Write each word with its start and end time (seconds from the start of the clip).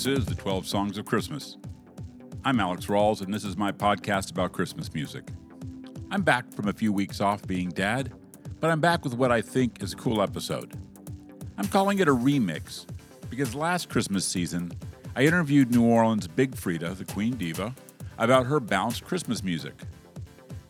This 0.00 0.18
is 0.20 0.24
the 0.24 0.34
12 0.34 0.66
Songs 0.66 0.96
of 0.96 1.04
Christmas. 1.04 1.58
I'm 2.42 2.58
Alex 2.58 2.86
Rawls, 2.86 3.20
and 3.20 3.34
this 3.34 3.44
is 3.44 3.58
my 3.58 3.70
podcast 3.70 4.30
about 4.30 4.50
Christmas 4.50 4.94
music. 4.94 5.28
I'm 6.10 6.22
back 6.22 6.50
from 6.54 6.68
a 6.68 6.72
few 6.72 6.90
weeks 6.90 7.20
off 7.20 7.46
being 7.46 7.68
dad, 7.68 8.10
but 8.60 8.70
I'm 8.70 8.80
back 8.80 9.04
with 9.04 9.12
what 9.12 9.30
I 9.30 9.42
think 9.42 9.82
is 9.82 9.92
a 9.92 9.96
cool 9.96 10.22
episode. 10.22 10.72
I'm 11.58 11.68
calling 11.68 11.98
it 11.98 12.08
a 12.08 12.14
remix 12.14 12.86
because 13.28 13.54
last 13.54 13.90
Christmas 13.90 14.24
season, 14.24 14.72
I 15.16 15.24
interviewed 15.24 15.70
New 15.70 15.84
Orleans' 15.84 16.26
Big 16.26 16.52
Freedia, 16.52 16.96
the 16.96 17.04
Queen 17.04 17.36
Diva, 17.36 17.74
about 18.16 18.46
her 18.46 18.58
bounce 18.58 19.00
Christmas 19.00 19.44
music. 19.44 19.74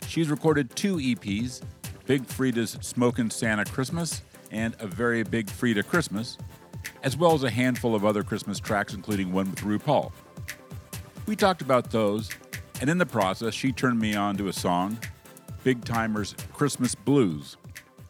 She's 0.09 0.29
recorded 0.29 0.75
two 0.75 0.97
EPs 0.97 1.63
Big 2.05 2.25
Freedia's 2.25 2.77
Smokin' 2.81 3.31
Santa 3.31 3.65
Christmas 3.65 4.23
and 4.51 4.75
A 4.81 4.89
Very 4.89 5.23
Big 5.23 5.47
Freedia 5.47 5.87
Christmas, 5.87 6.37
as 7.03 7.17
well 7.17 7.33
as 7.33 7.43
a 7.43 7.51
handful 7.51 7.95
of 7.95 8.05
other 8.05 8.23
Christmas 8.23 8.61
tracks, 8.61 8.95
including 8.95 9.33
one 9.33 9.51
with 9.51 9.61
RuPaul. 9.61 10.13
We 11.27 11.37
talked 11.37 11.63
about 11.63 11.91
those, 11.91 12.31
and 12.81 12.91
in 12.91 12.99
the 12.99 13.07
process, 13.07 13.55
she 13.55 13.73
turned 13.73 13.99
me 13.99 14.15
on 14.15 14.37
to 14.37 14.49
a 14.49 14.53
song, 14.53 14.99
Big 15.65 15.85
Tymers' 15.85 16.35
Christmas 16.53 16.95
Blues, 16.95 17.57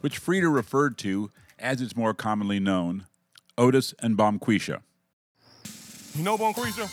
which 0.01 0.21
Freedia 0.21 0.53
referred 0.53 0.97
to 0.99 1.31
as 1.59 1.81
it's 1.81 1.95
more 1.95 2.13
commonly 2.13 2.59
known, 2.59 3.05
Otis 3.57 3.93
and 3.99 4.17
Bonquisha. 4.17 4.81
You 6.15 6.23
know, 6.23 6.37
Bonquisha, 6.37 6.89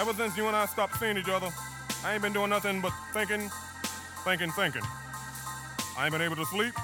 ever 0.00 0.12
since 0.12 0.36
you 0.36 0.46
and 0.46 0.54
I 0.54 0.66
stopped 0.66 0.98
seeing 0.98 1.16
each 1.16 1.28
other, 1.28 1.48
I 2.04 2.12
ain't 2.12 2.22
been 2.22 2.32
doing 2.32 2.50
nothing 2.50 2.80
but 2.80 2.92
thinking, 3.12 3.50
thinking, 4.24 4.50
thinking. 4.52 4.82
I 5.96 6.04
ain't 6.04 6.12
been 6.12 6.22
able 6.22 6.36
to 6.36 6.44
sleep. 6.44 6.74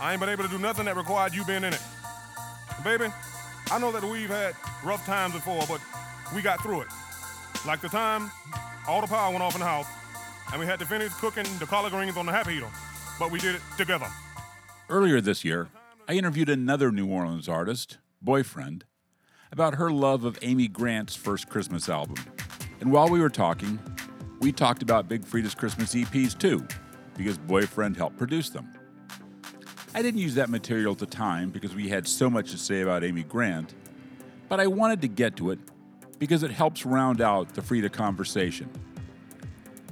I 0.00 0.12
ain't 0.12 0.20
been 0.20 0.30
able 0.30 0.44
to 0.44 0.50
do 0.50 0.58
nothing 0.58 0.86
that 0.86 0.96
required 0.96 1.34
you 1.34 1.44
being 1.44 1.62
in 1.62 1.74
it. 1.74 1.80
Baby, 2.84 3.08
I 3.70 3.78
know 3.78 3.92
that 3.92 4.02
we've 4.02 4.28
had 4.28 4.54
rough 4.82 5.04
times 5.04 5.34
before, 5.34 5.62
but 5.68 5.80
we 6.34 6.40
got 6.40 6.62
through 6.62 6.80
it. 6.82 6.88
Like 7.66 7.80
the 7.80 7.88
time 7.88 8.30
all 8.88 9.00
the 9.00 9.06
power 9.06 9.30
went 9.30 9.42
off 9.42 9.54
in 9.54 9.60
the 9.60 9.66
house, 9.66 9.86
and 10.50 10.58
we 10.60 10.66
had 10.66 10.78
to 10.78 10.86
finish 10.86 11.12
cooking 11.14 11.44
the 11.58 11.66
collard 11.66 11.92
greens 11.92 12.16
on 12.16 12.26
the 12.26 12.32
happy 12.32 12.54
heater, 12.54 12.68
but 13.18 13.30
we 13.30 13.38
did 13.38 13.56
it 13.56 13.60
together. 13.76 14.06
Earlier 14.88 15.20
this 15.20 15.44
year, 15.44 15.68
I 16.08 16.14
interviewed 16.14 16.48
another 16.48 16.90
New 16.90 17.06
Orleans 17.06 17.48
artist, 17.48 17.98
Boyfriend, 18.22 18.84
about 19.52 19.74
her 19.74 19.90
love 19.90 20.24
of 20.24 20.38
Amy 20.42 20.66
Grant's 20.66 21.14
first 21.14 21.48
Christmas 21.48 21.88
album. 21.88 22.16
And 22.80 22.90
while 22.90 23.08
we 23.08 23.20
were 23.20 23.28
talking, 23.28 23.78
we 24.40 24.52
talked 24.52 24.82
about 24.82 25.06
Big 25.06 25.24
Freedia's 25.24 25.54
Christmas 25.54 25.94
EPs 25.94 26.38
too, 26.38 26.66
because 27.16 27.36
Boyfriend 27.36 27.96
helped 27.96 28.16
produce 28.16 28.48
them. 28.48 28.72
I 29.92 30.02
didn't 30.02 30.20
use 30.20 30.36
that 30.36 30.48
material 30.48 30.92
at 30.92 30.98
the 30.98 31.06
time 31.06 31.50
because 31.50 31.74
we 31.74 31.88
had 31.88 32.06
so 32.06 32.30
much 32.30 32.52
to 32.52 32.58
say 32.58 32.82
about 32.82 33.02
Amy 33.02 33.24
Grant, 33.24 33.74
but 34.48 34.60
I 34.60 34.68
wanted 34.68 35.00
to 35.02 35.08
get 35.08 35.34
to 35.36 35.50
it 35.50 35.58
because 36.20 36.44
it 36.44 36.52
helps 36.52 36.86
round 36.86 37.20
out 37.20 37.54
the 37.54 37.60
Freedia 37.60 37.92
conversation. 37.92 38.70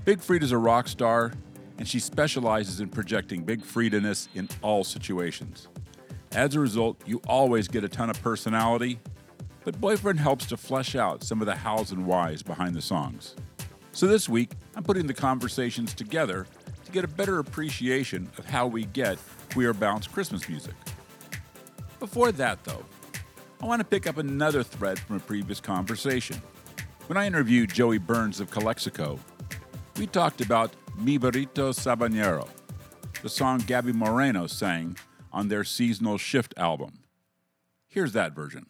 Big 0.05 0.21
Freedia's 0.21 0.53
a 0.53 0.59
rock 0.59 0.87
star, 0.87 1.33
and 1.79 1.89
she 1.89 1.99
specializes 1.99 2.81
in 2.81 2.89
projecting 2.89 3.43
big 3.43 3.61
Freedia-ness 3.61 4.29
in 4.35 4.49
all 4.63 4.85
situations. 4.85 5.67
As 6.33 6.55
a 6.55 6.61
result, 6.61 7.01
you 7.05 7.21
always 7.27 7.67
get 7.67 7.83
a 7.83 7.89
ton 7.89 8.09
of 8.09 8.23
personality, 8.23 9.01
but 9.65 9.81
Boyfriend 9.81 10.21
helps 10.21 10.47
to 10.47 10.57
flesh 10.57 10.95
out 10.95 11.25
some 11.25 11.41
of 11.41 11.47
the 11.47 11.57
hows 11.57 11.91
and 11.91 12.07
whys 12.07 12.43
behind 12.43 12.75
the 12.75 12.83
songs. 12.83 13.35
So 13.91 14.07
this 14.07 14.29
week, 14.29 14.53
I'm 14.77 14.85
putting 14.85 15.09
the 15.09 15.15
conversations 15.15 15.93
together 15.93 16.47
to 16.85 16.93
get 16.93 17.05
a 17.05 17.09
better 17.09 17.41
appreciation 17.41 18.31
of 18.39 18.45
how 18.45 18.69
we 18.69 18.85
get 18.85 19.19
queer 19.51 19.73
bounce 19.73 20.07
Christmas 20.07 20.49
music. 20.49 20.75
Before 22.01 22.33
that, 22.33 22.63
though, 22.65 22.85
I 23.61 23.67
want 23.67 23.81
to 23.81 23.85
pick 23.85 24.07
up 24.07 24.19
another 24.19 24.63
thread 24.63 24.99
from 24.99 25.17
a 25.17 25.21
previous 25.21 25.61
conversation. 25.61 26.41
When 27.07 27.17
I 27.17 27.27
interviewed 27.27 27.73
Joey 27.73 27.99
Burns 27.99 28.41
of 28.41 28.51
Calexico, 28.51 29.19
we 29.97 30.07
talked 30.07 30.41
about 30.41 30.73
Mi 30.97 31.19
Burrito 31.19 31.73
Sabanero, 31.73 32.49
the 33.23 33.29
song 33.29 33.59
Gaby 33.67 33.93
Moreno 33.93 34.47
sang 34.47 34.97
on 35.33 35.49
their 35.49 35.65
Seasonal 35.65 36.19
Shift 36.19 36.55
album. 36.57 37.01
Here's 37.89 38.13
that 38.13 38.35
version. 38.35 38.67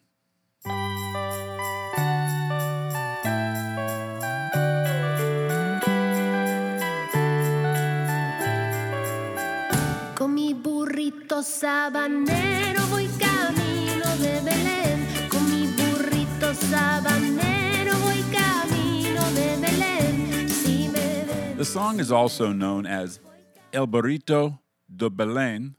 Burrito 11.11 11.43
sabanero 11.43 12.81
voy 12.91 13.09
camino 13.19 14.17
de 14.19 14.41
Belén. 14.41 15.29
Con 15.31 15.51
mi 15.51 15.67
burrito 15.67 16.55
sabanero 16.55 17.95
voy 18.01 18.23
camino 18.31 19.23
de 19.35 19.57
Belén. 19.57 20.49
Si 20.49 20.89
me. 20.89 21.55
The 21.57 21.65
song 21.65 22.01
is 22.01 22.13
also 22.13 22.53
known 22.53 22.87
as 22.87 23.21
El 23.73 23.87
Burrito 23.87 24.59
de 24.95 25.11
Belén, 25.11 25.75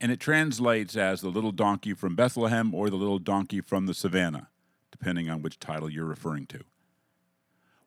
and 0.00 0.10
it 0.10 0.20
translates 0.20 0.96
as 0.96 1.20
the 1.20 1.28
little 1.28 1.52
donkey 1.52 1.94
from 1.94 2.14
Bethlehem 2.14 2.74
or 2.74 2.90
the 2.90 2.96
little 2.96 3.18
donkey 3.18 3.60
from 3.60 3.86
the 3.86 3.94
savannah, 3.94 4.48
depending 4.90 5.30
on 5.30 5.42
which 5.42 5.58
title 5.58 5.90
you're 5.90 6.04
referring 6.04 6.46
to. 6.46 6.60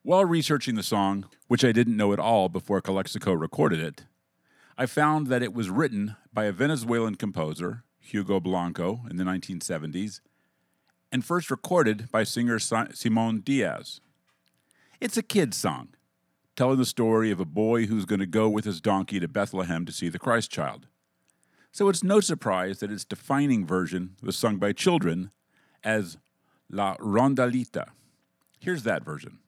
While 0.03 0.23
researching 0.23 0.75
the 0.75 0.83
song, 0.83 1.25
which 1.47 1.65
I 1.65 1.73
didn't 1.73 1.97
know 1.97 2.13
at 2.13 2.19
all 2.19 2.47
before 2.47 2.79
Calexico 2.79 3.33
recorded 3.33 3.81
it, 3.81 4.05
I 4.79 4.85
found 4.85 5.25
that 5.27 5.41
it 5.41 5.55
was 5.55 5.71
written 5.71 6.17
by 6.31 6.45
a 6.45 6.51
Venezuelan 6.51 7.15
composer, 7.15 7.83
Hugo 7.99 8.39
Blanco, 8.39 9.01
in 9.09 9.17
the 9.17 9.23
1970s, 9.23 10.19
and 11.11 11.25
first 11.25 11.49
recorded 11.49 12.11
by 12.11 12.23
singer 12.23 12.59
Simon 12.59 13.39
Diaz. 13.39 14.01
It's 15.01 15.17
a 15.17 15.23
kid's 15.23 15.57
song, 15.57 15.95
telling 16.55 16.77
the 16.77 16.85
story 16.85 17.31
of 17.31 17.39
a 17.39 17.45
boy 17.45 17.87
who's 17.87 18.05
going 18.05 18.19
to 18.19 18.27
go 18.27 18.47
with 18.49 18.65
his 18.65 18.79
donkey 18.79 19.19
to 19.19 19.27
Bethlehem 19.27 19.83
to 19.85 19.91
see 19.91 20.09
the 20.09 20.19
Christ 20.19 20.51
child. 20.51 20.85
So 21.71 21.89
it's 21.89 22.03
no 22.03 22.19
surprise 22.19 22.77
that 22.79 22.91
its 22.91 23.03
defining 23.03 23.65
version 23.65 24.15
was 24.21 24.37
sung 24.37 24.57
by 24.57 24.73
children 24.73 25.31
as 25.83 26.17
La 26.69 26.97
Rondalita. 26.97 27.87
Here's 28.59 28.83
that 28.83 29.03
version. 29.03 29.39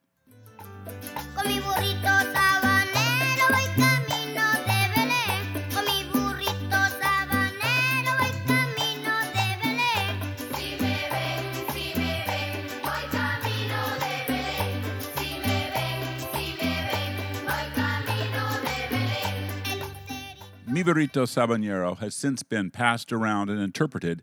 Lucerito. 20.69 20.73
Mi 20.73 20.83
Burrito 20.83 21.25
Sabanero 21.25 21.97
has 21.99 22.15
since 22.15 22.43
been 22.43 22.71
passed 22.71 23.11
around 23.11 23.49
and 23.49 23.59
interpreted 23.59 24.21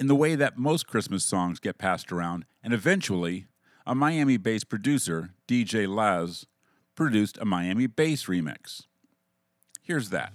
in 0.00 0.06
the 0.06 0.14
way 0.14 0.34
that 0.34 0.58
most 0.58 0.86
Christmas 0.86 1.24
songs 1.24 1.60
get 1.60 1.78
passed 1.78 2.10
around, 2.10 2.44
and 2.62 2.72
eventually, 2.72 3.46
a 3.86 3.94
Miami 3.94 4.36
based 4.36 4.68
producer, 4.68 5.30
DJ 5.46 5.86
Laz, 5.86 6.46
produced 6.94 7.38
a 7.38 7.44
Miami 7.44 7.86
bass 7.86 8.26
remix. 8.26 8.82
Here's 9.82 10.10
that. 10.10 10.32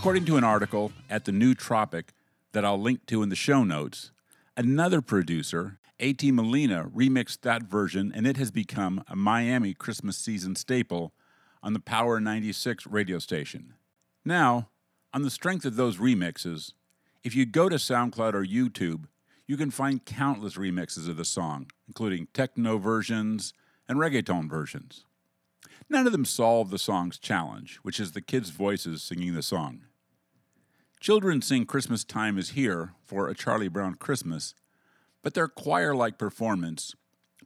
According 0.00 0.24
to 0.24 0.38
an 0.38 0.44
article 0.44 0.92
at 1.10 1.26
the 1.26 1.30
New 1.30 1.54
Tropic 1.54 2.14
that 2.52 2.64
I'll 2.64 2.80
link 2.80 3.04
to 3.08 3.22
in 3.22 3.28
the 3.28 3.36
show 3.36 3.64
notes, 3.64 4.12
another 4.56 5.02
producer, 5.02 5.78
AT 6.00 6.24
Molina, 6.24 6.86
remixed 6.86 7.42
that 7.42 7.64
version 7.64 8.10
and 8.14 8.26
it 8.26 8.38
has 8.38 8.50
become 8.50 9.04
a 9.08 9.14
Miami 9.14 9.74
Christmas 9.74 10.16
season 10.16 10.56
staple 10.56 11.12
on 11.62 11.74
the 11.74 11.80
Power 11.80 12.18
96 12.18 12.86
radio 12.86 13.18
station. 13.18 13.74
Now, 14.24 14.70
on 15.12 15.20
the 15.20 15.28
strength 15.28 15.66
of 15.66 15.76
those 15.76 15.98
remixes, 15.98 16.72
if 17.22 17.34
you 17.34 17.44
go 17.44 17.68
to 17.68 17.76
SoundCloud 17.76 18.32
or 18.32 18.42
YouTube, 18.42 19.04
you 19.46 19.58
can 19.58 19.70
find 19.70 20.06
countless 20.06 20.54
remixes 20.54 21.10
of 21.10 21.18
the 21.18 21.26
song, 21.26 21.70
including 21.86 22.28
techno 22.32 22.78
versions 22.78 23.52
and 23.86 23.98
reggaeton 23.98 24.48
versions. 24.48 25.04
None 25.90 26.06
of 26.06 26.12
them 26.12 26.24
solve 26.24 26.70
the 26.70 26.78
song's 26.78 27.18
challenge, 27.18 27.80
which 27.82 28.00
is 28.00 28.12
the 28.12 28.22
kids' 28.22 28.48
voices 28.48 29.02
singing 29.02 29.34
the 29.34 29.42
song. 29.42 29.82
Children 31.00 31.40
sing 31.40 31.64
Christmas 31.64 32.04
Time 32.04 32.36
is 32.36 32.50
Here 32.50 32.92
for 33.06 33.26
A 33.26 33.34
Charlie 33.34 33.68
Brown 33.68 33.94
Christmas, 33.94 34.54
but 35.22 35.32
their 35.32 35.48
choir 35.48 35.94
like 35.94 36.18
performance, 36.18 36.94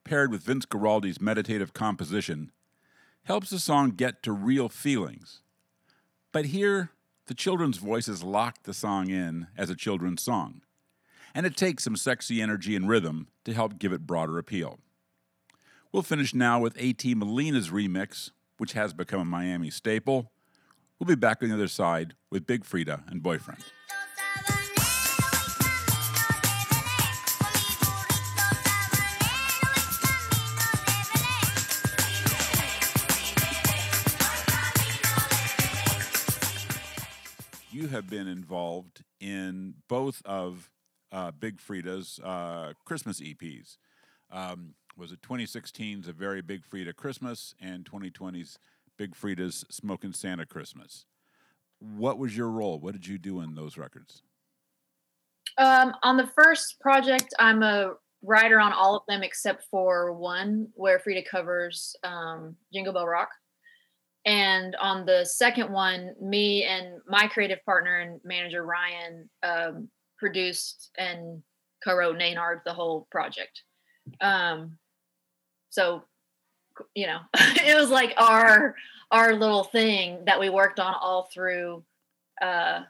paired 0.03 0.33
with 0.33 0.43
Vince 0.43 0.67
Guaraldi's 0.67 1.21
meditative 1.21 1.73
composition, 1.73 2.51
helps 3.27 3.51
the 3.51 3.61
song 3.61 3.93
get 3.93 4.25
to 4.25 4.33
real 4.33 4.69
feelings. 4.69 5.41
But 6.33 6.47
here, 6.47 6.91
the 7.27 7.35
children's 7.35 7.79
voices 7.79 8.25
lock 8.25 8.65
the 8.65 8.75
song 8.75 9.09
in 9.09 9.47
as 9.57 9.71
a 9.71 9.77
children's 9.77 10.23
song. 10.25 10.62
and 11.35 11.45
it 11.47 11.57
takes 11.57 11.85
some 11.85 11.97
sexy 11.97 12.41
energy 12.41 12.77
and 12.77 12.89
rhythm 12.89 13.29
to 13.45 13.53
help 13.53 13.79
give 13.79 13.93
it 13.93 14.07
broader 14.07 14.39
appeal. 14.39 14.79
We'll 15.93 16.03
finish 16.03 16.35
now 16.35 16.61
with 16.61 16.81
AT 16.81 17.05
Molina's 17.05 17.71
remix, 17.71 18.31
which 18.59 18.73
has 18.73 18.95
become 18.95 19.21
a 19.21 19.25
Miami 19.25 19.71
staple. 19.71 20.31
We'll 21.00 21.08
be 21.08 21.17
back 21.17 21.43
on 21.43 21.49
the 21.49 21.55
other 21.56 21.67
side 21.67 22.14
with 22.31 22.46
Big 22.46 22.64
Freedia 22.64 23.02
and 23.11 23.20
Boyfriend. 23.20 23.64
You 37.73 37.88
have 37.88 38.08
been 38.08 38.29
involved 38.29 39.02
in 39.19 39.75
both 39.88 40.23
of 40.25 40.70
uh, 41.11 41.32
Big 41.32 41.58
Freedia's 41.58 42.20
uh, 42.23 42.75
Christmas 42.85 43.20
EPs. 43.20 43.79
Um, 44.31 44.75
was 44.97 45.11
it 45.11 45.20
2016's 45.23 46.06
A 46.06 46.12
Very 46.12 46.40
Big 46.40 46.62
Freedia 46.64 46.94
Christmas 46.94 47.52
and 47.61 47.85
2020's 47.85 48.58
Big 48.96 49.14
Freedia's 49.14 49.64
Smoking 49.70 50.12
Santa 50.12 50.46
Christmas? 50.46 51.06
What 51.79 52.19
was 52.19 52.37
your 52.37 52.50
role? 52.50 52.79
What 52.79 52.93
did 52.93 53.06
you 53.06 53.19
do 53.19 53.41
in 53.41 53.55
those 53.55 53.76
records? 53.76 54.23
Um, 55.58 55.94
on 56.02 56.17
the 56.17 56.26
first 56.26 56.81
project, 56.81 57.35
I'm 57.38 57.62
a 57.62 57.94
writer 58.23 58.58
on 58.58 58.73
all 58.73 58.96
of 58.96 59.02
them 59.06 59.23
except 59.23 59.64
for 59.70 60.12
one 60.12 60.69
where 60.75 60.99
Freedia 60.99 61.25
covers 61.26 61.94
um, 62.02 62.56
Jingle 62.73 62.93
Bell 62.93 63.06
Rock. 63.06 63.29
And 64.25 64.75
on 64.76 65.05
the 65.05 65.25
second 65.25 65.70
one, 65.70 66.14
me 66.20 66.64
and 66.64 67.00
my 67.06 67.29
creative 67.29 67.62
partner 67.67 67.99
and 67.99 68.20
manager 68.25 68.64
Ryan 68.64 69.29
um, 69.43 69.88
produced 70.19 70.90
and 70.97 71.43
co-wrote 71.85 72.17
Naynard 72.17 72.61
the 72.64 72.73
whole 72.73 73.06
project. 73.11 73.62
Um, 74.23 74.79
so, 75.69 76.05
you 76.94 77.06
know, 77.06 77.19
it 77.35 77.79
was 77.79 77.91
like 77.91 78.15
our 78.17 78.75
our 79.11 79.35
little 79.35 79.65
thing 79.65 80.25
that 80.26 80.41
we 80.41 80.49
worked 80.49 80.81
on 80.81 80.94
all 81.00 81.29
through 81.32 81.85
uh, 82.43 82.82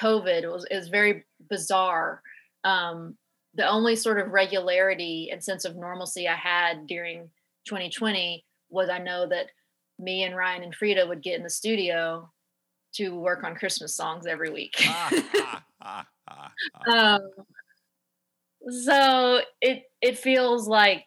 COVID. 0.00 0.42
It 0.42 0.48
was 0.48 0.66
it 0.70 0.76
was 0.76 0.88
very 0.88 1.24
bizarre. 1.48 2.22
Um, 2.64 3.16
the 3.54 3.68
only 3.68 3.96
sort 3.96 4.20
of 4.20 4.28
regularity 4.28 5.30
and 5.32 5.42
sense 5.42 5.64
of 5.64 5.76
normalcy 5.76 6.28
I 6.28 6.36
had 6.36 6.86
during 6.86 7.30
2020 7.66 8.44
was 8.68 8.88
I 8.88 8.98
know 8.98 9.28
that 9.28 9.46
me 9.98 10.22
and 10.22 10.36
Ryan 10.36 10.62
and 10.62 10.74
Freedia 10.74 11.06
would 11.08 11.22
get 11.22 11.36
in 11.36 11.42
the 11.42 11.50
studio 11.50 12.30
to 12.94 13.14
work 13.14 13.44
on 13.44 13.54
Christmas 13.54 13.94
songs 13.94 14.26
every 14.26 14.50
week. 14.50 14.74
Ah, 15.82 16.06
ah, 16.28 16.52
um, 16.92 17.30
so 18.68 19.40
it 19.62 19.84
it 20.02 20.18
feels 20.18 20.68
like 20.68 21.06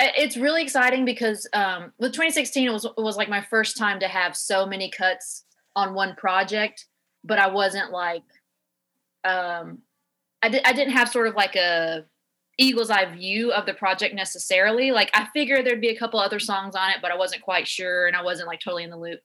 it's 0.00 0.36
really 0.36 0.62
exciting 0.62 1.04
because 1.04 1.46
um, 1.52 1.92
with 1.98 2.12
2016 2.12 2.68
it 2.68 2.72
was 2.72 2.84
it 2.84 2.92
was 2.96 3.16
like 3.16 3.28
my 3.28 3.42
first 3.42 3.76
time 3.76 4.00
to 4.00 4.08
have 4.08 4.36
so 4.36 4.64
many 4.64 4.90
cuts 4.90 5.44
on 5.74 5.94
one 5.94 6.14
project, 6.14 6.86
but 7.24 7.38
I 7.38 7.48
wasn't 7.48 7.90
like 7.90 8.22
um, 9.24 9.78
I 10.42 10.48
did 10.48 10.62
I 10.64 10.72
didn't 10.72 10.94
have 10.94 11.08
sort 11.08 11.26
of 11.26 11.34
like 11.34 11.56
a 11.56 12.04
eagle's 12.58 12.90
eye 12.90 13.06
view 13.06 13.52
of 13.52 13.66
the 13.66 13.74
project 13.74 14.14
necessarily. 14.14 14.90
Like 14.90 15.10
I 15.14 15.28
figured 15.32 15.64
there'd 15.64 15.80
be 15.80 15.90
a 15.90 15.98
couple 15.98 16.18
other 16.18 16.40
songs 16.40 16.74
on 16.74 16.90
it, 16.90 16.98
but 17.00 17.12
I 17.12 17.16
wasn't 17.16 17.42
quite 17.42 17.68
sure 17.68 18.06
and 18.06 18.16
I 18.16 18.22
wasn't 18.22 18.48
like 18.48 18.60
totally 18.60 18.84
in 18.84 18.90
the 18.90 18.96
loop. 18.96 19.20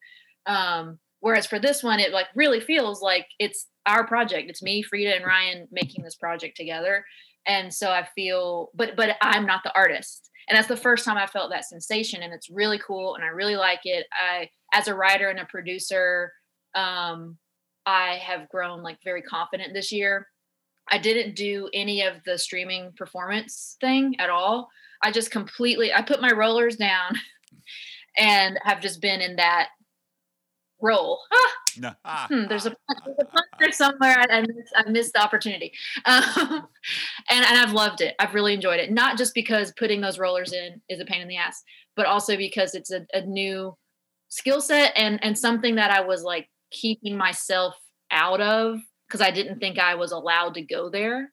Um, 0.45 0.99
whereas 1.19 1.47
for 1.47 1.57
this 1.57 1.81
one, 1.81 1.99
it 1.99 2.11
like 2.11 2.27
really 2.35 2.59
feels 2.59 3.01
like 3.01 3.27
it's 3.39 3.67
our 3.85 4.05
project. 4.05 4.49
It's 4.49 4.61
me, 4.61 4.83
Freedia, 4.83 5.15
and 5.15 5.25
Ryan 5.25 5.67
making 5.71 6.03
this 6.03 6.15
project 6.15 6.55
together. 6.55 7.05
And 7.47 7.73
so 7.73 7.89
I 7.89 8.07
feel, 8.15 8.69
but 8.75 8.95
but 8.95 9.17
I'm 9.21 9.45
not 9.45 9.61
the 9.63 9.75
artist, 9.75 10.29
and 10.47 10.57
that's 10.57 10.67
the 10.67 10.75
first 10.75 11.05
time 11.05 11.17
I 11.17 11.27
felt 11.27 11.51
that 11.51 11.65
sensation, 11.65 12.23
and 12.23 12.33
it's 12.33 12.49
really 12.49 12.79
cool, 12.79 13.15
and 13.15 13.23
I 13.23 13.27
really 13.27 13.55
like 13.55 13.81
it. 13.83 14.07
I, 14.11 14.49
as 14.73 14.87
a 14.87 14.95
writer 14.95 15.29
and 15.29 15.39
a 15.39 15.45
producer, 15.45 16.31
um, 16.75 17.37
I 17.85 18.15
have 18.23 18.49
grown 18.49 18.81
like 18.81 18.97
very 19.03 19.21
confident 19.21 19.73
this 19.73 19.91
year 19.91 20.27
I 20.89 20.97
didn't 20.97 21.35
do 21.35 21.69
any 21.73 22.01
of 22.01 22.15
the 22.25 22.37
streaming 22.37 22.91
performance 22.97 23.77
thing 23.79 24.15
at 24.19 24.29
all. 24.29 24.69
I 25.01 25.11
just 25.11 25.31
completely 25.31 25.93
I 25.93 26.01
put 26.01 26.21
my 26.21 26.31
rollers 26.31 26.75
down 26.75 27.15
and 28.17 28.59
have 28.63 28.81
just 28.81 29.01
been 29.01 29.21
in 29.21 29.37
that 29.37 29.69
role. 30.83 31.19
Ah, 31.31 32.27
hmm, 32.29 32.45
there's 32.47 32.67
a 32.67 32.75
there's 33.05 33.17
a 33.17 33.25
there 33.59 33.71
somewhere. 33.71 34.19
I, 34.19 34.25
I, 34.29 34.41
missed, 34.41 34.73
I 34.75 34.89
missed 34.89 35.13
the 35.13 35.23
opportunity, 35.23 35.71
um, 36.05 36.67
and 37.29 37.45
and 37.45 37.57
I've 37.57 37.73
loved 37.73 38.01
it. 38.01 38.13
I've 38.19 38.35
really 38.35 38.53
enjoyed 38.53 38.79
it. 38.79 38.91
Not 38.91 39.17
just 39.17 39.33
because 39.33 39.73
putting 39.77 40.01
those 40.01 40.19
rollers 40.19 40.53
in 40.53 40.81
is 40.89 40.99
a 40.99 41.05
pain 41.05 41.21
in 41.21 41.27
the 41.27 41.37
ass, 41.37 41.63
but 41.95 42.05
also 42.05 42.37
because 42.37 42.75
it's 42.75 42.91
a, 42.91 43.05
a 43.13 43.21
new 43.21 43.75
skill 44.27 44.61
set 44.61 44.93
and 44.95 45.23
and 45.23 45.37
something 45.37 45.75
that 45.75 45.89
I 45.89 46.01
was 46.01 46.23
like 46.23 46.47
keeping 46.71 47.17
myself 47.17 47.75
out 48.11 48.41
of 48.41 48.79
because 49.07 49.21
I 49.21 49.31
didn't 49.31 49.59
think 49.59 49.79
I 49.79 49.95
was 49.95 50.11
allowed 50.11 50.55
to 50.55 50.61
go 50.61 50.89
there. 50.89 51.31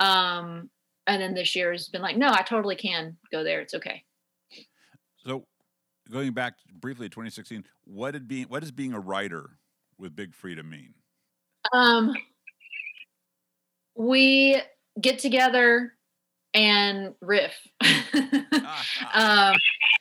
Um, 0.00 0.70
and 1.06 1.20
then 1.20 1.34
this 1.34 1.56
year 1.56 1.72
has 1.72 1.88
been 1.88 2.02
like, 2.02 2.16
no, 2.16 2.30
I 2.30 2.42
totally 2.42 2.76
can 2.76 3.16
go 3.32 3.42
there. 3.42 3.60
It's 3.60 3.74
okay. 3.74 4.04
So, 5.26 5.46
going 6.10 6.32
back 6.32 6.54
briefly 6.80 7.06
to 7.06 7.10
2016, 7.10 7.64
what 7.84 8.12
did 8.12 8.28
being 8.28 8.46
what 8.46 8.60
does 8.60 8.70
being 8.70 8.92
a 8.92 9.00
writer 9.00 9.50
with 9.98 10.16
Big 10.16 10.32
Freedia 10.32 10.64
mean? 10.64 10.94
Um, 11.72 12.14
we 13.94 14.60
get 15.00 15.18
together 15.18 15.94
and 16.54 17.14
riff. 17.20 17.54
um, 19.14 19.54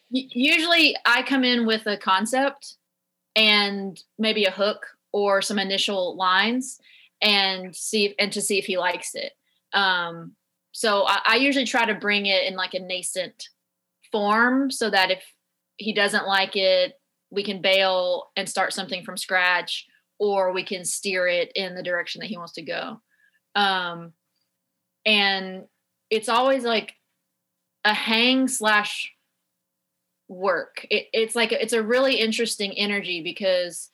usually, 0.09 0.95
I 1.05 1.23
come 1.23 1.43
in 1.43 1.65
with 1.65 1.85
a 1.87 1.97
concept 1.97 2.75
and 3.35 4.01
maybe 4.17 4.45
a 4.45 4.51
hook 4.51 4.85
or 5.11 5.41
some 5.41 5.59
initial 5.59 6.15
lines 6.15 6.79
and 7.21 7.75
see 7.75 8.15
and 8.19 8.31
to 8.33 8.41
see 8.41 8.57
if 8.57 8.65
he 8.65 8.77
likes 8.77 9.15
it. 9.15 9.33
Um, 9.73 10.33
so 10.71 11.05
I, 11.07 11.19
I 11.25 11.35
usually 11.37 11.65
try 11.65 11.85
to 11.85 11.95
bring 11.95 12.27
it 12.27 12.43
in 12.43 12.55
like 12.55 12.73
a 12.73 12.79
nascent 12.79 13.49
form 14.11 14.71
so 14.71 14.89
that 14.89 15.11
if 15.11 15.23
he 15.77 15.93
doesn't 15.93 16.27
like 16.27 16.55
it, 16.55 16.93
we 17.29 17.43
can 17.43 17.61
bail 17.61 18.29
and 18.35 18.49
start 18.49 18.73
something 18.73 19.03
from 19.03 19.17
scratch, 19.17 19.85
or 20.19 20.51
we 20.51 20.63
can 20.63 20.85
steer 20.85 21.27
it 21.27 21.51
in 21.55 21.75
the 21.75 21.83
direction 21.83 22.19
that 22.19 22.27
he 22.27 22.37
wants 22.37 22.53
to 22.53 22.61
go. 22.61 23.01
Um, 23.55 24.13
and 25.05 25.65
it's 26.09 26.29
always 26.29 26.63
like 26.63 26.93
a 27.85 27.93
hang 27.93 28.47
slash 28.47 29.13
work. 30.27 30.85
It, 30.89 31.07
it's 31.13 31.35
like 31.35 31.51
it's 31.51 31.73
a 31.73 31.83
really 31.83 32.15
interesting 32.15 32.77
energy 32.77 33.21
because 33.21 33.89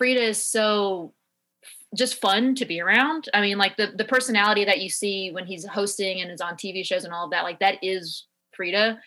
Freedia 0.00 0.28
is 0.28 0.42
so 0.42 1.14
just 1.96 2.20
fun 2.20 2.54
to 2.56 2.64
be 2.64 2.80
around. 2.80 3.28
I 3.32 3.40
mean, 3.40 3.58
like 3.58 3.76
the 3.76 3.92
the 3.96 4.04
personality 4.04 4.64
that 4.64 4.80
you 4.80 4.88
see 4.88 5.30
when 5.30 5.46
he's 5.46 5.66
hosting 5.66 6.20
and 6.20 6.30
is 6.30 6.40
on 6.40 6.54
TV 6.54 6.84
shows 6.84 7.04
and 7.04 7.12
all 7.12 7.24
of 7.24 7.30
that, 7.30 7.44
like 7.44 7.60
that 7.60 7.78
is 7.82 8.26
Freedia. 8.58 8.98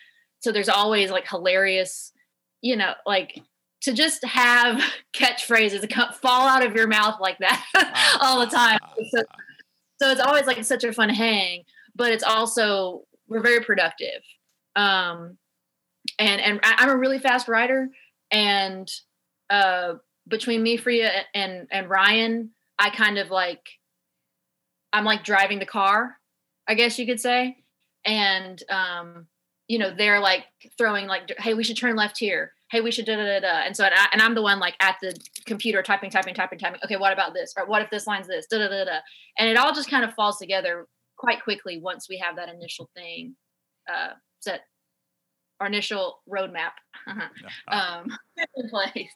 So 0.42 0.52
there's 0.52 0.68
always 0.68 1.10
like 1.10 1.28
hilarious, 1.28 2.12
you 2.60 2.76
know, 2.76 2.92
like 3.06 3.40
to 3.82 3.92
just 3.92 4.24
have 4.24 4.82
catchphrases 5.14 5.90
fall 6.16 6.48
out 6.48 6.64
of 6.64 6.74
your 6.74 6.88
mouth 6.88 7.20
like 7.20 7.38
that 7.38 7.64
all 8.20 8.40
the 8.40 8.46
time. 8.46 8.78
So, 9.10 9.22
so 10.00 10.10
it's 10.10 10.20
always 10.20 10.46
like 10.46 10.62
such 10.64 10.84
a 10.84 10.92
fun 10.92 11.08
hang, 11.08 11.64
but 11.94 12.12
it's 12.12 12.24
also 12.24 13.02
we're 13.28 13.40
very 13.40 13.60
productive. 13.60 14.22
Um, 14.74 15.38
and 16.18 16.40
and 16.40 16.60
I'm 16.62 16.90
a 16.90 16.96
really 16.96 17.18
fast 17.18 17.46
writer, 17.46 17.88
and 18.32 18.90
uh, 19.50 19.94
between 20.26 20.62
me, 20.62 20.76
Freedia, 20.76 21.22
and 21.34 21.68
and 21.70 21.88
Ryan, 21.88 22.50
I 22.78 22.90
kind 22.90 23.18
of 23.18 23.30
like 23.30 23.62
I'm 24.92 25.04
like 25.04 25.22
driving 25.22 25.60
the 25.60 25.66
car, 25.66 26.16
I 26.66 26.74
guess 26.74 26.98
you 26.98 27.06
could 27.06 27.20
say. 27.20 27.58
And 28.04 28.60
um, 28.68 29.26
you 29.72 29.78
know, 29.78 29.90
they're 29.90 30.20
like 30.20 30.44
throwing 30.76 31.06
like, 31.06 31.32
hey, 31.38 31.54
we 31.54 31.64
should 31.64 31.78
turn 31.78 31.96
left 31.96 32.18
here. 32.18 32.52
Hey, 32.70 32.82
we 32.82 32.90
should 32.90 33.06
da 33.06 33.16
da 33.16 33.24
da 33.24 33.40
da. 33.40 33.62
And 33.64 33.74
so, 33.74 33.84
and, 33.84 33.94
I, 33.94 34.06
and 34.12 34.20
I'm 34.20 34.34
the 34.34 34.42
one 34.42 34.58
like 34.58 34.74
at 34.80 34.96
the 35.00 35.18
computer 35.46 35.82
typing, 35.82 36.10
typing, 36.10 36.34
typing, 36.34 36.58
typing. 36.58 36.78
Okay, 36.84 36.96
what 36.96 37.10
about 37.10 37.32
this? 37.32 37.54
Or 37.56 37.64
what 37.64 37.80
if 37.80 37.88
this 37.88 38.06
line's 38.06 38.26
this? 38.26 38.46
Da 38.50 38.58
da 38.58 38.68
da 38.68 38.84
da. 38.84 38.98
And 39.38 39.48
it 39.48 39.56
all 39.56 39.72
just 39.72 39.88
kind 39.88 40.04
of 40.04 40.12
falls 40.12 40.36
together 40.36 40.88
quite 41.16 41.42
quickly 41.42 41.80
once 41.80 42.06
we 42.06 42.18
have 42.18 42.36
that 42.36 42.50
initial 42.50 42.90
thing 42.94 43.34
uh, 43.90 44.10
set, 44.40 44.60
our 45.58 45.68
initial 45.68 46.20
roadmap 46.30 46.72
um, 47.68 48.08
in 48.56 48.68
place. 48.68 49.08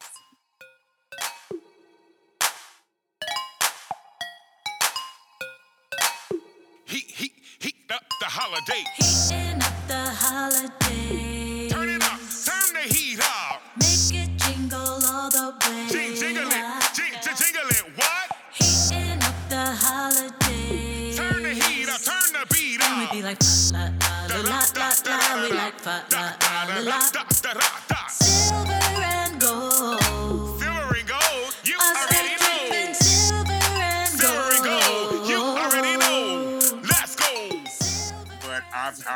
the 6.89 6.95
holiday. 7.05 7.43
Heating 7.59 7.91
up 7.91 8.03
the 8.19 8.25
holiday 8.25 9.76
the 9.87 10.03
holidays. 10.23 11.71
Turn 11.71 11.89
it 11.89 12.03
up, 12.03 12.19
turn 12.45 12.73
the 12.73 12.85
heat 12.93 13.19
up. 13.19 13.61
Make 13.79 14.13
it 14.21 14.29
jingle 14.37 14.79
all 14.79 15.29
the 15.29 15.55
way. 15.63 15.87
Jing, 15.89 16.15
jingle 16.15 16.47
it, 16.47 16.65
jing, 16.93 17.13
jingle 17.23 17.69
it. 17.69 17.83
What? 17.95 18.27
Heating 18.53 19.21
up 19.23 19.35
the 19.49 19.65
holidays. 19.83 21.17
Turn 21.17 21.43
the 21.43 21.53
heat 21.53 21.89
up, 21.89 22.01
turn 22.01 22.33
the 22.33 22.45
beat 22.53 22.81
up. 22.81 22.89
And 22.89 23.09
we 23.11 23.17
be 23.17 23.23
like 23.23 23.39
la 23.71 23.89
la 24.27 24.37
la 24.37 24.59
la 24.75 24.75
la 24.75 24.89
la. 25.05 25.41
We 25.41 25.55
like 25.55 25.85
la 25.85 26.01
la 26.11 26.35
la 26.41 26.81
la 26.81 26.99
la. 27.13 27.16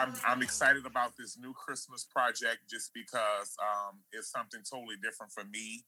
I'm, 0.01 0.13
I'm 0.27 0.41
excited 0.41 0.85
about 0.85 1.11
this 1.17 1.37
new 1.37 1.53
Christmas 1.53 2.05
project 2.05 2.59
just 2.69 2.91
because 2.93 3.55
um, 3.61 3.99
it's 4.11 4.31
something 4.31 4.61
totally 4.67 4.95
different 5.01 5.31
for 5.31 5.43
me, 5.43 5.83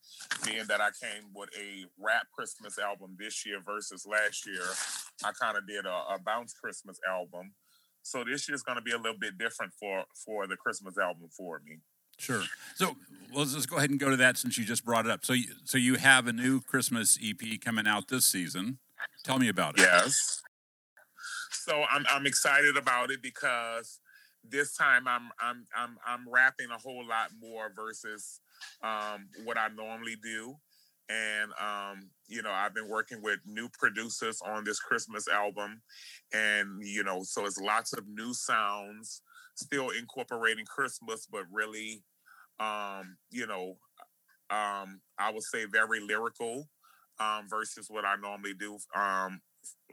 being 0.46 0.66
that 0.68 0.82
I 0.82 0.90
came 1.02 1.32
with 1.34 1.50
a 1.58 1.86
rap 2.00 2.28
Christmas 2.34 2.78
album 2.78 3.16
this 3.18 3.46
year 3.46 3.60
versus 3.66 4.06
last 4.06 4.46
year. 4.46 4.62
I 5.26 5.32
kind 5.32 5.58
of 5.58 5.68
did 5.68 5.86
a, 5.86 6.14
a 6.14 6.20
bounce 6.24 6.54
Christmas 6.54 7.00
album, 7.10 7.54
so 8.04 8.24
this 8.24 8.48
year's 8.48 8.62
going 8.62 8.78
to 8.78 8.84
be 8.84 8.92
a 8.92 8.98
little 8.98 9.18
bit 9.20 9.38
different 9.38 9.74
for 9.80 10.04
for 10.26 10.46
the 10.46 10.58
Christmas 10.58 10.98
album 10.98 11.30
for 11.36 11.62
me. 11.66 11.78
Sure. 12.20 12.44
So 12.76 12.96
let's 13.34 13.56
just 13.56 13.70
go 13.70 13.78
ahead 13.78 13.90
and 13.90 14.00
go 14.00 14.12
to 14.12 14.18
that 14.18 14.38
since 14.38 14.58
you 14.58 14.66
just 14.66 14.86
brought 14.86 15.06
it 15.06 15.12
up. 15.12 15.26
So, 15.26 15.34
you, 15.34 15.46
so 15.64 15.80
you 15.80 15.96
have 15.96 16.28
a 16.28 16.34
new 16.34 16.62
Christmas 16.62 17.18
EP 17.22 17.60
coming 17.60 17.88
out 17.88 18.08
this 18.08 18.26
season. 18.26 18.78
Tell 19.24 19.40
me 19.40 19.50
about 19.50 19.80
it. 19.80 19.82
Yes. 19.82 20.44
So 21.52 21.84
I'm 21.90 22.06
I'm 22.10 22.26
excited 22.26 22.78
about 22.78 23.10
it 23.10 23.22
because 23.22 24.00
this 24.50 24.76
time 24.76 25.08
I'm 25.08 25.30
I'm 25.42 25.66
I'm 25.76 25.98
I'm 26.06 26.30
rapping 26.30 26.70
a 26.72 26.78
whole 26.78 27.06
lot 27.08 27.30
more 27.40 27.72
versus 27.76 28.42
um, 28.84 29.28
what 29.46 29.58
I 29.58 29.68
normally 29.70 30.16
do. 30.22 30.56
And 31.10 31.52
um, 31.62 32.10
you 32.28 32.42
know, 32.42 32.52
I've 32.52 32.74
been 32.74 32.90
working 32.90 33.22
with 33.22 33.40
new 33.46 33.70
producers 33.78 34.42
on 34.46 34.64
this 34.64 34.80
Christmas 34.80 35.28
album, 35.28 35.82
and 36.34 36.82
you 36.82 37.04
know, 37.04 37.22
so 37.24 37.46
it's 37.46 37.60
lots 37.60 37.94
of 37.94 38.08
new 38.08 38.34
sounds, 38.34 39.22
still 39.56 39.90
incorporating 39.90 40.66
Christmas, 40.66 41.28
but 41.30 41.44
really, 41.52 42.04
um, 42.60 43.18
you 43.32 43.48
know, 43.48 43.78
um, 44.50 45.02
I 45.18 45.32
would 45.32 45.44
say 45.44 45.66
very 45.66 46.00
lyrical 46.00 46.70
um, 47.20 47.48
versus 47.50 47.88
what 47.90 48.06
I 48.06 48.16
normally 48.16 48.54
do. 48.54 48.78
Um, 48.96 49.42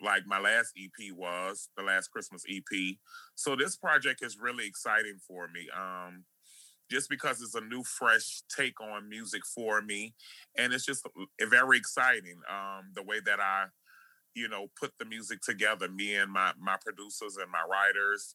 like 0.02 0.23
my 0.26 0.40
last 0.40 0.73
EP 0.78 1.14
was 1.14 1.69
the 1.76 1.83
last 1.83 2.09
Christmas 2.09 2.45
EP. 2.50 2.97
So 3.35 3.57
this 3.57 3.76
project 3.76 4.25
is 4.25 4.38
really 4.40 4.66
exciting 4.66 5.19
for 5.26 5.49
me. 5.49 5.69
Um, 5.76 6.25
just 6.90 7.09
because 7.09 7.40
it's 7.40 7.54
a 7.54 7.61
new, 7.61 7.85
fresh 7.85 8.42
take 8.54 8.80
on 8.80 9.09
music 9.09 9.42
for 9.54 9.80
me, 9.80 10.14
and 10.59 10.73
it's 10.73 10.85
just 10.85 11.07
very 11.49 11.78
exciting. 11.78 12.40
Um, 12.50 12.90
the 12.95 13.02
way 13.02 13.21
that 13.25 13.38
I, 13.38 13.66
you 14.35 14.49
know, 14.49 14.66
put 14.78 14.92
the 14.99 15.04
music 15.04 15.40
together, 15.40 15.88
me 15.88 16.16
and 16.16 16.33
my 16.33 16.52
my 16.61 16.76
producers 16.85 17.37
and 17.37 17.50
my 17.50 17.62
writers, 17.71 18.35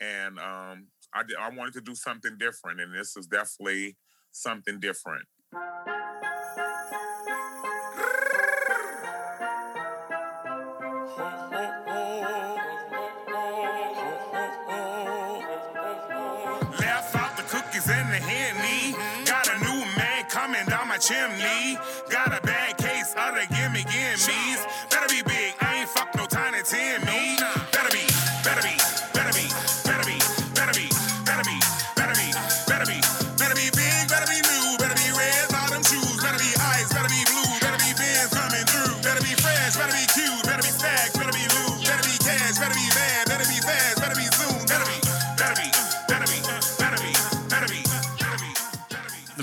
and 0.00 0.38
um, 0.38 0.86
I 1.12 1.22
I 1.40 1.50
wanted 1.50 1.74
to 1.74 1.80
do 1.80 1.96
something 1.96 2.38
different, 2.38 2.80
and 2.80 2.94
this 2.94 3.16
is 3.16 3.26
definitely 3.26 3.96
something 4.30 4.78
different. 4.78 5.26
Chimney. 20.98 21.78
Got 22.10 22.28
a 22.28 22.40
bad 22.42 22.78
case 22.78 23.14
of 23.16 23.34
the 23.34 23.46
gimme 23.54 23.82
gimmies. 23.84 24.60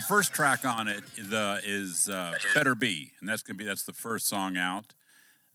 First 0.07 0.33
track 0.33 0.65
on 0.65 0.88
it 0.88 1.03
the 1.17 1.62
is 1.63 2.10
uh, 2.10 2.33
"Better 2.53 2.75
Be," 2.75 3.12
and 3.19 3.27
that's 3.27 3.41
gonna 3.41 3.57
be 3.57 3.65
that's 3.65 3.83
the 3.83 3.93
first 3.93 4.27
song 4.27 4.57
out. 4.57 4.93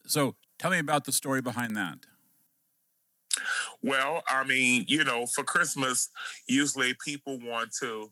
So 0.06 0.34
tell 0.58 0.70
me 0.70 0.78
about 0.78 1.04
the 1.04 1.12
story 1.12 1.40
behind 1.40 1.76
that. 1.76 1.98
Well, 3.82 4.22
I 4.26 4.44
mean, 4.44 4.84
you 4.88 5.04
know, 5.04 5.26
for 5.26 5.44
Christmas, 5.44 6.08
usually 6.48 6.94
people 7.04 7.38
want 7.40 7.72
to, 7.80 8.10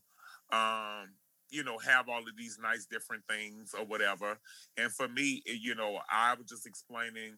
um, 0.52 1.14
you 1.50 1.64
know, 1.64 1.78
have 1.78 2.08
all 2.08 2.20
of 2.20 2.36
these 2.36 2.58
nice 2.62 2.86
different 2.86 3.24
things 3.28 3.74
or 3.76 3.84
whatever. 3.84 4.38
And 4.76 4.92
for 4.92 5.08
me, 5.08 5.42
you 5.46 5.74
know, 5.74 5.98
I 6.10 6.34
was 6.34 6.46
just 6.46 6.66
explaining, 6.66 7.34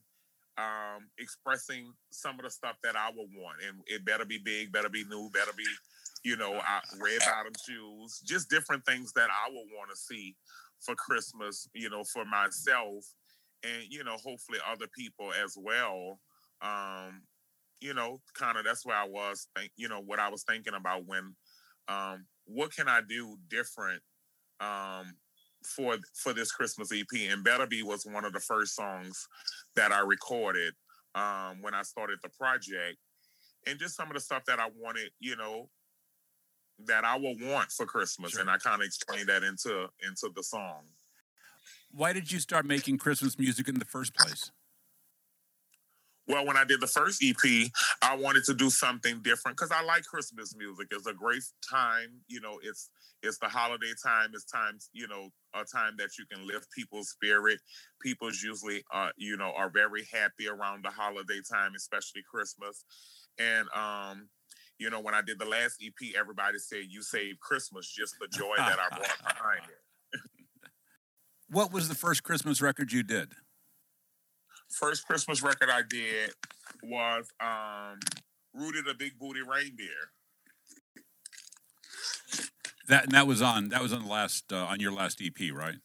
um, 0.59 1.09
expressing 1.19 1.93
some 2.11 2.35
of 2.39 2.43
the 2.43 2.51
stuff 2.51 2.77
that 2.83 2.97
I 2.97 3.11
would 3.17 3.29
want. 3.37 3.59
And 3.67 3.79
it 3.87 4.05
better 4.05 4.25
be 4.25 4.39
big, 4.45 4.73
better 4.73 4.89
be 4.89 5.05
new, 5.05 5.31
better 5.33 5.53
be, 5.57 5.65
you 6.25 6.37
know, 6.37 6.61
red 7.01 7.21
bottom 7.21 7.53
shoes, 7.67 8.21
just 8.25 8.51
different 8.51 8.85
things 8.85 9.13
that 9.15 9.29
I 9.31 9.49
would 9.51 9.69
want 9.77 9.91
to 9.91 9.97
see 9.97 10.37
for 10.81 10.95
Christmas, 10.97 11.69
you 11.75 11.89
know, 11.89 12.03
for 12.05 12.25
myself 12.25 13.05
and, 13.63 13.85
you 13.89 14.05
know, 14.05 14.17
hopefully 14.25 14.59
other 14.71 14.87
people 14.97 15.31
as 15.45 15.57
well. 15.57 16.19
Um, 16.61 17.23
you 17.81 17.95
know, 17.95 18.19
kind 18.35 18.59
of 18.59 18.65
that's 18.65 18.85
where 18.85 18.97
I 18.97 19.07
was 19.07 19.47
you 19.77 19.89
know, 19.89 20.01
what 20.01 20.19
I 20.19 20.29
was 20.29 20.43
thinking 20.43 20.75
about 20.75 21.07
when 21.07 21.35
um 21.87 22.27
what 22.47 22.75
can 22.75 22.89
I 22.89 23.01
do 23.09 23.37
different 23.49 24.03
um 24.61 25.15
for 25.65 25.97
for 26.15 26.33
this 26.33 26.53
Christmas 26.53 26.93
EP 26.93 27.31
and 27.31 27.45
Better 27.45 27.67
Be 27.67 27.83
was 27.83 28.05
one 28.07 28.25
of 28.25 28.33
the 28.33 28.41
first 28.41 28.75
songs 28.75 29.27
that 29.77 29.93
I 29.93 30.01
recorded 30.01 30.75
um 31.15 31.63
when 31.63 31.75
I 31.75 31.83
started 31.83 32.19
the 32.23 32.29
project 32.31 32.99
and 33.67 33.79
just 33.79 33.97
some 33.97 34.09
of 34.09 34.15
the 34.15 34.21
stuff 34.21 34.45
that 34.47 34.61
I 34.61 34.69
wanted, 34.77 35.11
you 35.21 35.37
know, 35.37 35.69
that 36.87 37.05
I 37.05 37.17
will 37.17 37.37
want 37.41 37.71
for 37.73 37.87
Christmas 37.87 38.33
Sure. 38.33 38.41
and 38.41 38.51
I 38.51 38.59
kind 38.59 38.81
of 38.81 38.87
explained 38.87 39.29
that 39.29 39.43
into 39.43 39.89
into 40.07 40.31
the 40.35 40.43
song. 40.43 40.85
Why 41.91 42.13
did 42.13 42.31
you 42.31 42.39
start 42.39 42.67
making 42.67 42.99
Christmas 42.99 43.39
music 43.39 43.69
in 43.69 43.79
the 43.79 43.85
first 43.85 44.15
place? 44.15 44.51
Well, 46.29 46.45
when 46.45 46.59
I 46.59 46.65
did 46.65 46.81
the 46.81 46.87
first 46.87 47.25
EP, 47.25 47.71
I 48.03 48.15
wanted 48.15 48.45
to 48.45 48.55
do 48.55 48.69
something 48.69 49.23
different 49.23 49.57
because 49.57 49.73
I 49.73 49.83
like 49.83 50.05
Christmas 50.05 50.55
music. 50.55 50.89
It's 50.91 51.07
a 51.07 51.15
great 51.15 51.43
time, 51.69 52.21
you 52.29 52.41
know. 52.41 52.59
It's 52.63 52.91
it's 53.23 53.39
the 53.39 53.49
holiday 53.49 53.93
time. 54.05 54.31
It's 54.35 54.45
times, 54.45 54.91
you 54.93 55.09
know, 55.09 55.31
a 55.55 55.65
time 55.65 55.95
that 55.99 56.19
you 56.19 56.27
can 56.31 56.47
lift 56.47 56.71
people's 56.71 57.09
spirit. 57.09 57.61
People's 58.03 58.43
usually, 58.43 58.85
uh, 58.93 59.09
you 59.17 59.39
know, 59.39 59.53
are 59.57 59.71
very 59.71 60.07
happy 60.13 60.49
around 60.49 60.85
the 60.85 60.91
holiday 60.91 61.41
time, 61.51 61.73
especially 61.75 62.23
Christmas. 62.31 62.85
And 63.39 63.67
um, 63.75 64.29
you 64.79 64.91
know, 64.91 65.01
when 65.01 65.15
I 65.15 65.23
did 65.23 65.39
the 65.39 65.47
last 65.47 65.83
EP, 65.83 66.15
everybody 66.15 66.59
said 66.59 66.85
you 66.91 67.03
saved 67.03 67.41
Christmas, 67.41 67.91
just 67.91 68.15
the 68.21 68.29
joy 68.29 68.55
that 68.59 68.79
I 68.79 68.89
brought 68.97 69.19
behind 69.23 69.63
it. 69.65 70.21
What 71.51 71.73
was 71.73 71.89
the 71.89 71.95
first 71.95 72.25
Christmas 72.25 72.61
record 72.61 72.93
you 72.93 73.03
did? 73.03 73.33
First 74.71 75.07
Christmas 75.07 75.43
record 75.43 75.71
I 75.71 75.83
did 75.89 76.33
was 76.83 77.27
um, 77.41 77.99
Rudy 78.55 78.81
the 78.87 78.95
Big 78.95 79.19
Booty 79.19 79.41
Reindeer. 79.43 80.13
That 82.89 83.05
and 83.05 83.13
that 83.13 83.27
was 83.27 83.43
on 83.43 83.69
that 83.69 83.83
was 83.83 83.93
on 83.93 84.05
the 84.05 84.09
last 84.09 84.53
uh, 84.53 84.65
on 84.65 84.81
your 84.81 84.93
last 84.93 85.21
EP, 85.23 85.53
right? 85.53 85.77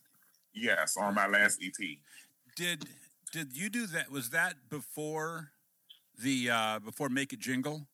Yes, 0.53 0.95
on 0.97 1.15
my 1.15 1.27
last 1.27 1.61
EP. 1.61 1.97
Did 2.55 2.85
did 3.31 3.57
you 3.57 3.69
do 3.69 3.87
that? 3.87 4.11
Was 4.11 4.29
that 4.29 4.69
before 4.69 5.51
the 6.17 6.49
uh, 6.49 6.79
before 6.79 7.09
Make 7.09 7.33
It 7.33 7.39
Jingle? 7.39 7.87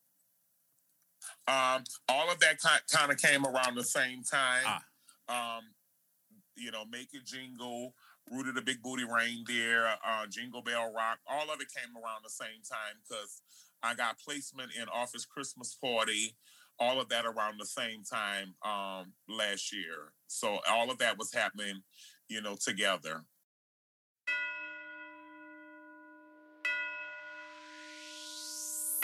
Um, 1.48 1.84
all 2.08 2.29
of 2.31 2.39
that 2.39 2.60
kind 2.91 3.12
of 3.12 3.17
came 3.17 3.46
around 3.46 3.75
the 3.75 3.84
same 3.84 4.24
time. 4.24 4.63
Ah. 4.65 5.58
Um, 5.58 5.63
you 6.55 6.72
know, 6.72 6.84
Make 6.86 7.10
It 7.13 7.25
Jingle, 7.25 7.93
Rudy 8.32 8.52
the 8.52 8.62
Big 8.62 8.82
Booty 8.82 9.04
Reindeer, 9.04 9.88
uh, 10.06 10.26
Jingle 10.30 10.62
Bell 10.62 10.94
Rock, 10.96 11.20
all 11.28 11.52
of 11.52 11.62
it 11.62 11.68
came 11.76 11.96
around 11.96 12.22
the 12.24 12.30
same 12.30 12.62
time 12.70 12.98
because 13.08 13.42
I 13.82 13.96
got 13.96 14.20
placement 14.20 14.72
in 14.80 14.86
Office 14.94 15.26
Christmas 15.26 15.76
Party, 15.76 16.36
all 16.80 17.02
of 17.02 17.10
that 17.10 17.26
around 17.26 17.60
the 17.60 17.66
same 17.66 18.04
time 18.04 18.56
um, 18.64 19.14
last 19.28 19.74
year. 19.74 20.14
So 20.28 20.60
all 20.70 20.92
of 20.92 20.98
that 21.00 21.18
was 21.18 21.34
happening, 21.34 21.82
you 22.28 22.42
know, 22.42 22.56
together. 22.56 23.24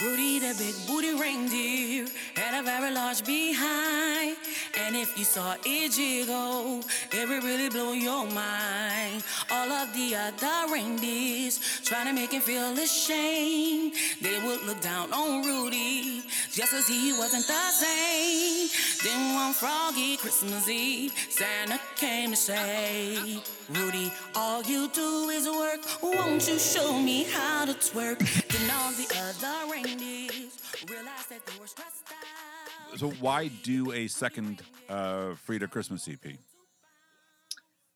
Rudy 0.05 0.37
the 0.37 0.53
big 0.59 0.75
booty 0.85 1.19
reindeer 1.19 2.05
had 2.35 2.59
a 2.59 2.63
very 2.63 2.93
large 2.93 3.25
behind 3.25 4.37
And 4.77 4.95
if 4.95 5.17
you 5.17 5.23
saw 5.23 5.55
it 5.65 5.91
jiggle, 5.93 6.83
it 7.11 7.27
would 7.27 7.43
really 7.43 7.69
blow 7.69 7.93
your 7.93 8.25
mind. 8.27 9.23
All 9.49 9.71
of 9.71 9.91
the 9.93 10.15
other 10.15 10.71
reindeers 10.71 11.81
trying 11.83 12.05
to 12.05 12.13
make 12.13 12.33
him 12.33 12.41
feel 12.41 12.77
ashamed. 12.77 13.93
They 14.21 14.37
would 14.45 14.61
look 14.67 14.79
down 14.81 15.11
on 15.11 15.43
Rudy 15.43 16.21
just 16.51 16.73
as 16.73 16.87
he 16.87 17.11
wasn't 17.13 17.47
the 17.47 17.71
same. 17.71 18.69
Then 19.03 19.33
one 19.33 19.53
froggy 19.53 20.17
Christmas 20.17 20.69
Eve, 20.69 21.13
Santa 21.29 21.79
came 21.95 22.29
to 22.31 22.35
say, 22.35 23.39
Rudy, 23.69 24.11
all 24.35 24.61
you 24.63 24.87
do 24.89 25.29
is 25.29 25.47
work. 25.47 25.81
Won't 26.03 26.47
you 26.47 26.59
show 26.59 26.99
me 26.99 27.23
how 27.23 27.65
to 27.65 27.73
twerk? 27.73 28.19
Then 28.49 28.69
all 28.71 28.91
the 28.91 29.07
other 29.17 29.71
reindeers 29.71 29.94
realized 29.99 31.29
that 31.29 31.45
they 31.45 31.59
were 31.59 31.67
stressed 31.67 32.03
out. 32.09 32.99
So 32.99 33.09
why 33.19 33.49
do 33.63 33.91
a 33.91 34.07
second 34.07 34.61
uh, 34.89 35.35
Freedia 35.47 35.69
Christmas 35.69 36.07
EP? 36.07 36.37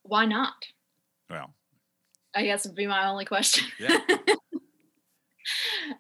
Why 0.04 0.26
not? 0.26 0.54
Well, 1.30 1.54
I 2.36 2.44
guess 2.44 2.66
would 2.66 2.76
be 2.76 2.88
my 2.88 3.08
only 3.08 3.26
question. 3.26 3.66
yeah, 3.80 3.98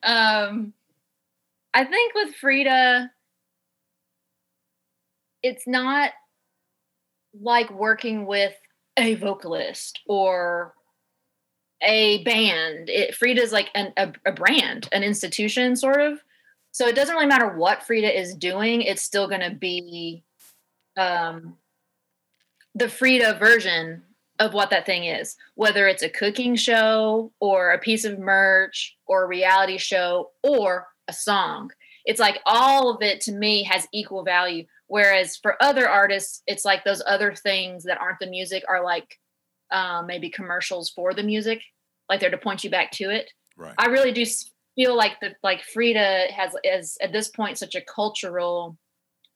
um, 0.03 0.74
I 1.74 1.86
think 1.86 2.13
with 2.15 2.36
Freedia, 2.41 3.10
it's 5.44 5.68
not 5.68 6.12
like 7.39 7.70
working 7.72 8.25
with 8.25 8.53
a 8.98 9.15
vocalist 9.15 10.00
or 10.08 10.74
a 11.82 12.24
band. 12.24 12.90
It, 12.90 13.16
Freedia's 13.16 13.52
like 13.52 13.70
an, 13.76 13.94
a, 13.98 14.12
a 14.26 14.32
brand, 14.32 14.90
an 14.92 15.04
institution, 15.04 15.76
sort 15.76 16.02
of. 16.02 16.24
So 16.72 16.88
it 16.88 16.96
doesn't 16.96 17.16
really 17.16 17.28
matter 17.28 17.58
what 17.58 17.82
Freedia 17.82 18.16
is 18.16 18.36
doing; 18.36 18.82
it's 18.82 19.02
still 19.02 19.28
going 19.28 19.42
to 19.42 19.56
be 19.56 20.24
um, 20.98 21.58
the 22.76 22.86
Freedia 22.86 23.38
version 23.38 24.04
of 24.40 24.54
what 24.54 24.70
that 24.70 24.86
thing 24.86 25.04
is, 25.04 25.36
whether 25.56 25.88
it's 25.88 26.04
a 26.04 26.10
cooking 26.10 26.56
show 26.56 27.32
or 27.40 27.72
a 27.72 27.80
piece 27.80 28.06
of 28.06 28.20
merch 28.20 28.98
or 29.06 29.24
a 29.24 29.28
reality 29.28 29.78
show 29.78 30.32
or 30.44 30.88
a 31.08 31.14
song. 31.14 31.72
It's 32.06 32.20
like 32.20 32.40
all 32.46 32.90
of 32.90 33.02
it 33.02 33.22
to 33.22 33.34
me 33.34 33.64
has 33.64 33.88
equal 33.94 34.24
value. 34.24 34.66
Whereas 34.88 35.36
for 35.36 35.62
other 35.62 35.88
artists, 35.88 36.42
it's 36.48 36.66
like 36.66 36.84
those 36.84 37.04
other 37.06 37.36
things 37.36 37.84
that 37.84 38.00
aren't 38.00 38.20
the 38.20 38.28
music 38.28 38.64
are 38.68 38.84
like 38.84 39.20
um, 39.72 40.08
maybe 40.08 40.30
commercials 40.30 40.90
for 40.90 41.14
the 41.14 41.24
music, 41.24 41.62
like 42.10 42.20
they're 42.20 42.30
to 42.32 42.38
point 42.38 42.64
you 42.64 42.70
back 42.70 42.92
to 42.94 43.10
it. 43.10 43.32
right. 43.58 43.74
I 43.78 43.88
really 43.88 44.12
do 44.12 44.26
feel 44.76 44.96
like 44.96 45.20
the 45.20 45.36
like 45.44 45.62
Freedia 45.76 46.30
has 46.32 46.54
is 46.64 46.98
at 47.02 47.12
this 47.12 47.28
point 47.30 47.58
such 47.58 47.76
a 47.76 47.82
cultural 47.82 48.78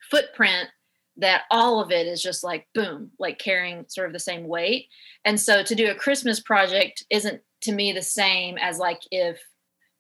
footprint 0.10 0.70
that 1.18 1.44
all 1.52 1.80
of 1.80 1.92
it 1.92 2.08
is 2.08 2.22
just 2.22 2.44
like 2.44 2.68
boom, 2.74 3.12
like 3.20 3.38
carrying 3.38 3.86
sort 3.88 4.08
of 4.08 4.14
the 4.14 4.20
same 4.20 4.48
weight. 4.48 4.88
And 5.26 5.40
so 5.40 5.62
to 5.64 5.76
do 5.76 5.92
a 5.92 5.96
Christmas 5.96 6.40
project 6.40 7.06
isn't 7.12 7.42
to 7.62 7.72
me 7.72 7.94
the 7.94 8.02
same 8.02 8.58
as 8.58 8.80
like 8.80 9.02
if 9.12 9.40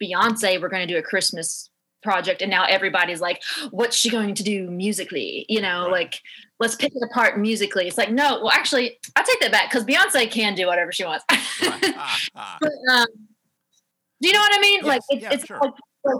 Beyonce 0.02 0.60
were 0.60 0.70
going 0.70 0.86
to 0.88 0.92
do 0.94 1.00
a 1.00 1.04
Christmas 1.04 1.70
project 2.02 2.42
and 2.42 2.52
now 2.52 2.66
everybody's 2.66 3.22
like 3.22 3.42
what's 3.72 3.96
she 3.96 4.10
going 4.10 4.36
to 4.36 4.44
do 4.44 4.70
musically 4.70 5.46
you 5.48 5.62
know 5.62 5.84
Right. 5.84 5.92
like 5.92 6.20
let's 6.60 6.76
pick 6.76 6.92
it 6.96 7.04
apart 7.04 7.38
musically 7.40 7.88
it's 7.88 7.98
like 7.98 8.12
no 8.12 8.40
well 8.42 8.52
actually 8.52 8.98
i 9.16 9.24
take 9.24 9.40
that 9.40 9.52
back 9.52 9.70
because 9.70 9.84
beyonce 9.86 10.30
can 10.30 10.56
do 10.56 10.68
whatever 10.68 10.92
she 10.92 11.04
wants 11.04 11.26
Right. 11.62 11.84
Ah, 11.98 12.20
ah. 12.36 12.58
But, 12.62 12.72
um, 12.92 13.08
do 14.22 14.30
you 14.30 14.34
know 14.34 14.40
what 14.40 14.58
I 14.58 14.62
mean? 14.62 14.82
like 14.84 15.02
Yes, 15.02 15.06
it's, 15.10 15.22
yeah, 15.22 15.34
it's 15.34 15.46
sure. 15.46 15.60
like, 15.62 15.74
like 16.06 16.16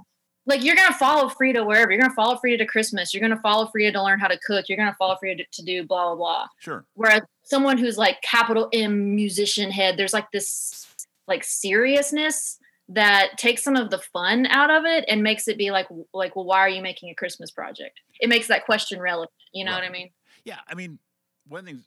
like 0.46 0.64
you're 0.64 0.76
gonna 0.76 0.94
follow 0.94 1.30
Freedia 1.30 1.66
wherever. 1.66 1.90
You're 1.92 2.02
gonna 2.02 2.14
follow 2.14 2.36
Freedia 2.36 2.58
to 2.58 2.66
Christmas. 2.66 3.14
You're 3.14 3.22
gonna 3.22 3.40
follow 3.40 3.70
Freedia 3.74 3.94
to 3.94 4.04
learn 4.04 4.20
how 4.20 4.28
to 4.28 4.38
cook. 4.46 4.68
You're 4.68 4.78
gonna 4.78 4.96
follow 5.00 5.16
Freedia 5.24 5.38
to, 5.38 5.46
to 5.54 5.64
do 5.64 5.86
blah 5.86 6.08
blah 6.08 6.16
blah. 6.16 6.48
Sure. 6.60 6.86
Whereas 6.96 7.22
someone 7.44 7.78
who's 7.78 7.98
like 7.98 8.22
capital 8.22 8.68
M 8.74 9.16
musician 9.16 9.72
head, 9.72 9.96
there's 9.96 10.14
like 10.14 10.30
this 10.32 10.86
like 11.28 11.44
seriousness 11.46 12.60
that 12.90 13.38
takes 13.38 13.64
some 13.64 13.76
of 13.76 13.90
the 13.90 13.98
fun 13.98 14.46
out 14.48 14.70
of 14.70 14.84
it 14.86 15.06
and 15.08 15.24
makes 15.24 15.48
it 15.48 15.58
be 15.58 15.72
like 15.72 15.88
like 16.14 16.36
well 16.36 16.46
why 16.46 16.60
are 16.60 16.70
you 16.70 16.82
making 16.82 17.10
a 17.10 17.16
Christmas 17.16 17.52
project? 17.52 18.00
It 18.20 18.30
makes 18.30 18.48
that 18.48 18.66
question 18.66 19.00
relevant. 19.00 19.32
You 19.54 19.66
know 19.66 19.74
what 19.74 19.84
I 19.84 19.90
mean? 19.90 20.10
Yeah, 20.44 20.60
I 20.68 20.76
mean, 20.76 21.00
one 21.48 21.60
of 21.60 21.66
the 21.66 21.72
things 21.72 21.86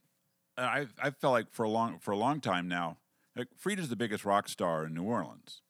uh, 0.59 0.63
I 0.63 0.87
I 1.01 1.11
felt 1.11 1.33
like 1.33 1.53
for 1.53 1.65
a 1.65 1.69
long 1.69 1.99
for 1.99 2.13
a 2.13 2.17
long 2.17 2.41
time 2.41 2.69
now, 2.69 2.99
like 3.35 3.49
Freedia's 3.63 3.89
the 3.89 3.97
biggest 3.97 4.25
rock 4.25 4.49
star 4.49 4.87
in 4.87 4.95
New 4.95 5.05
Orleans, 5.05 5.63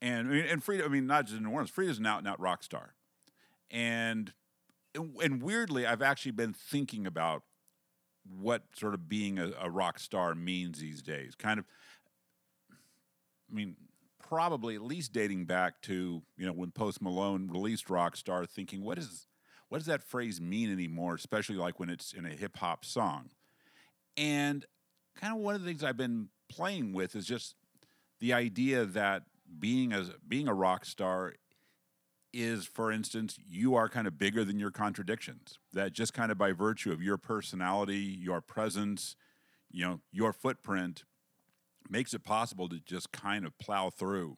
and 0.00 0.28
I 0.28 0.30
mean, 0.30 0.44
and 0.46 0.64
Freedia, 0.64 0.84
I 0.84 0.88
mean, 0.88 1.06
not 1.06 1.26
just 1.26 1.36
in 1.36 1.44
New 1.44 1.50
Orleans, 1.50 1.70
Freedia's 1.70 1.98
an 1.98 2.06
out 2.06 2.18
and 2.18 2.28
out 2.28 2.40
rock 2.40 2.62
star, 2.62 2.94
and 3.70 4.32
and 4.94 5.42
weirdly, 5.42 5.86
I've 5.86 6.02
actually 6.02 6.32
been 6.32 6.54
thinking 6.54 7.06
about 7.06 7.42
what 8.28 8.62
sort 8.74 8.94
of 8.94 9.08
being 9.08 9.38
a, 9.38 9.52
a 9.60 9.70
rock 9.70 9.98
star 9.98 10.34
means 10.34 10.80
these 10.80 11.02
days. 11.02 11.34
Kind 11.34 11.58
of, 11.58 11.66
I 12.70 13.54
mean, 13.54 13.76
probably 14.28 14.74
at 14.74 14.82
least 14.82 15.12
dating 15.12 15.44
back 15.44 15.80
to 15.82 16.22
you 16.36 16.46
know 16.46 16.52
when 16.52 16.70
Post 16.70 17.00
Malone 17.02 17.48
released 17.50 17.86
Rockstar, 17.86 18.48
thinking 18.48 18.82
what 18.82 18.98
is 18.98 19.26
what 19.68 19.78
does 19.78 19.86
that 19.86 20.02
phrase 20.02 20.40
mean 20.40 20.70
anymore, 20.72 21.14
especially 21.14 21.56
like 21.56 21.80
when 21.80 21.90
it's 21.90 22.12
in 22.12 22.24
a 22.24 22.30
hip 22.30 22.56
hop 22.56 22.84
song. 22.84 23.30
And 24.16 24.64
kind 25.16 25.34
of 25.34 25.40
one 25.40 25.54
of 25.54 25.62
the 25.62 25.66
things 25.66 25.82
I've 25.82 25.96
been 25.96 26.28
playing 26.48 26.92
with 26.92 27.16
is 27.16 27.26
just 27.26 27.54
the 28.20 28.32
idea 28.32 28.84
that 28.84 29.24
being 29.58 29.92
a 29.92 30.06
being 30.26 30.48
a 30.48 30.54
rock 30.54 30.84
star 30.84 31.34
is, 32.32 32.66
for 32.66 32.92
instance, 32.92 33.38
you 33.48 33.74
are 33.74 33.88
kind 33.88 34.06
of 34.06 34.18
bigger 34.18 34.44
than 34.44 34.58
your 34.58 34.70
contradictions. 34.70 35.58
That 35.72 35.92
just 35.92 36.12
kind 36.12 36.30
of 36.30 36.38
by 36.38 36.52
virtue 36.52 36.92
of 36.92 37.02
your 37.02 37.16
personality, 37.16 37.96
your 37.96 38.40
presence, 38.40 39.16
you 39.70 39.84
know, 39.84 40.00
your 40.12 40.32
footprint, 40.32 41.04
makes 41.90 42.14
it 42.14 42.24
possible 42.24 42.68
to 42.68 42.80
just 42.80 43.12
kind 43.12 43.44
of 43.46 43.56
plow 43.58 43.90
through 43.90 44.36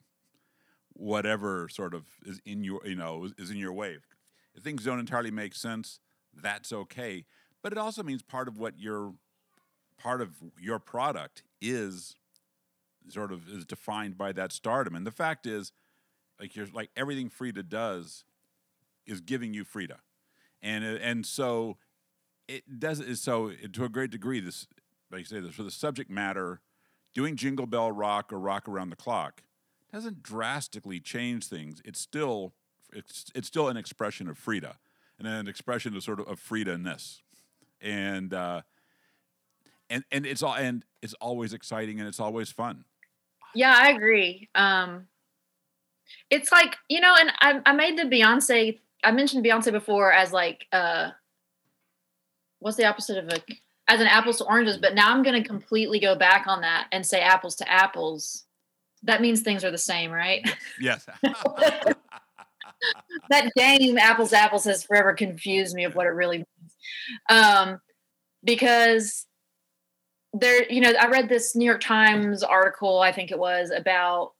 whatever 0.93 1.69
sort 1.69 1.93
of 1.93 2.05
is 2.25 2.39
in 2.45 2.63
your 2.63 2.81
you 2.85 2.95
know 2.95 3.29
is- 3.37 3.51
in 3.51 3.57
your 3.57 3.73
way. 3.73 3.97
If 4.55 4.63
things 4.63 4.83
don't 4.83 4.99
entirely 4.99 5.31
make 5.31 5.55
sense, 5.55 5.99
that's 6.33 6.73
okay. 6.73 7.25
But 7.61 7.71
it 7.71 7.77
also 7.77 8.03
means 8.03 8.21
part 8.21 8.47
of 8.47 8.57
what 8.57 8.79
your 8.79 9.13
part 9.97 10.21
of 10.21 10.35
your 10.59 10.79
product 10.79 11.43
is 11.61 12.15
sort 13.09 13.31
of 13.31 13.47
is 13.49 13.65
defined 13.65 14.17
by 14.17 14.31
that 14.33 14.51
stardom. 14.51 14.95
And 14.95 15.05
the 15.05 15.11
fact 15.11 15.45
is, 15.45 15.71
like 16.39 16.55
you're 16.55 16.67
like 16.73 16.91
everything 16.95 17.29
Freedia 17.29 17.67
does 17.67 18.25
is 19.05 19.21
giving 19.21 19.53
you 19.53 19.65
Freedia, 19.65 19.99
and 20.61 20.83
and 20.83 21.25
so 21.25 21.77
it 22.47 22.79
does 22.79 23.21
so 23.21 23.51
to 23.73 23.85
a 23.85 23.89
great 23.89 24.11
degree 24.11 24.39
this 24.39 24.67
like 25.11 25.19
you 25.19 25.25
say 25.25 25.39
this 25.39 25.55
for 25.55 25.63
the 25.63 25.71
subject 25.71 26.09
matter 26.09 26.61
doing 27.13 27.35
jingle 27.35 27.65
bell 27.65 27.91
rock 27.91 28.31
or 28.31 28.39
rock 28.39 28.67
around 28.67 28.89
the 28.89 28.95
clock 28.95 29.43
doesn't 29.91 30.21
drastically 30.21 30.99
change 30.99 31.47
things 31.47 31.81
it's 31.85 31.99
still 31.99 32.53
it's 32.93 33.25
it's 33.35 33.47
still 33.47 33.67
an 33.67 33.77
expression 33.77 34.27
of 34.27 34.37
freedia 34.37 34.75
and 35.17 35.27
an 35.27 35.47
expression 35.47 35.95
of 35.95 36.03
sort 36.03 36.19
of 36.19 36.27
of 36.27 36.39
freedia-ness 36.39 37.21
and 37.81 38.33
uh 38.33 38.61
and 39.89 40.03
and 40.11 40.25
it's 40.25 40.43
all 40.43 40.55
and 40.55 40.85
it's 41.01 41.13
always 41.15 41.53
exciting 41.53 41.99
and 41.99 42.07
it's 42.07 42.19
always 42.19 42.51
fun 42.51 42.85
Yeah, 43.55 43.75
I 43.75 43.89
agree. 43.89 44.49
Um, 44.55 45.07
it's 46.29 46.51
like 46.51 46.77
you 46.87 47.01
know, 47.01 47.15
and 47.19 47.31
I, 47.39 47.61
I 47.65 47.73
made 47.73 47.97
the 47.97 48.03
Beyonce. 48.03 48.79
I 49.03 49.11
mentioned 49.11 49.45
Beyonce 49.45 49.71
before 49.71 50.11
as 50.11 50.31
like 50.31 50.65
uh, 50.71 51.11
what's 52.59 52.77
the 52.77 52.85
opposite 52.85 53.17
of 53.17 53.29
a 53.29 53.41
as 53.89 53.99
an 53.99 54.07
apples 54.07 54.37
to 54.37 54.45
oranges, 54.45 54.77
but 54.77 54.93
now 54.93 55.11
I'm 55.11 55.23
going 55.23 55.41
to 55.41 55.47
completely 55.47 55.99
go 55.99 56.15
back 56.15 56.45
on 56.47 56.61
that 56.61 56.87
and 56.91 57.05
say 57.05 57.19
apples 57.19 57.55
to 57.57 57.69
apples. 57.69 58.45
That 59.03 59.19
means 59.19 59.41
things 59.41 59.65
are 59.65 59.71
the 59.71 59.77
same, 59.77 60.11
right? 60.11 60.47
yes 60.79 61.07
that 63.29 63.51
game 63.55 63.97
apples 63.97 64.29
to 64.29 64.37
apples 64.37 64.63
has 64.63 64.83
forever 64.83 65.13
confused 65.13 65.75
me 65.75 65.83
of 65.83 65.95
what 65.95 66.05
it 66.05 66.11
really 66.11 66.37
means 66.37 66.75
um, 67.29 67.81
because 68.43 69.25
there 70.33 70.71
you 70.71 70.79
know 70.79 70.93
i 70.99 71.07
read 71.07 71.27
this 71.27 71.55
new 71.55 71.65
york 71.65 71.81
times 71.81 72.43
article 72.43 72.99
i 72.99 73.11
think 73.11 73.31
it 73.31 73.39
was 73.39 73.71
about 73.71 74.33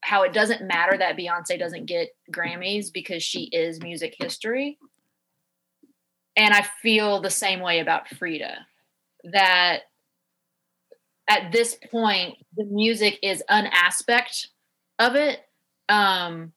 how 0.00 0.22
it 0.22 0.32
doesn't 0.32 0.66
matter 0.66 0.96
that 0.96 1.16
beyonce 1.16 1.58
doesn't 1.58 1.86
get 1.86 2.10
grammys 2.32 2.92
because 2.92 3.22
she 3.22 3.44
is 3.46 3.82
music 3.82 4.14
history 4.18 4.78
and 6.38 6.54
i 6.54 6.64
feel 6.82 7.20
the 7.20 7.30
same 7.30 7.60
way 7.60 7.80
about 7.80 8.08
freedia 8.08 8.54
that 9.24 9.80
at 11.28 11.52
this 11.52 11.76
point 11.90 12.36
the 12.56 12.64
music 12.64 13.18
is 13.22 13.42
an 13.50 13.66
aspect 13.66 14.48
of 14.98 15.14
it 15.14 15.40
um 15.90 16.52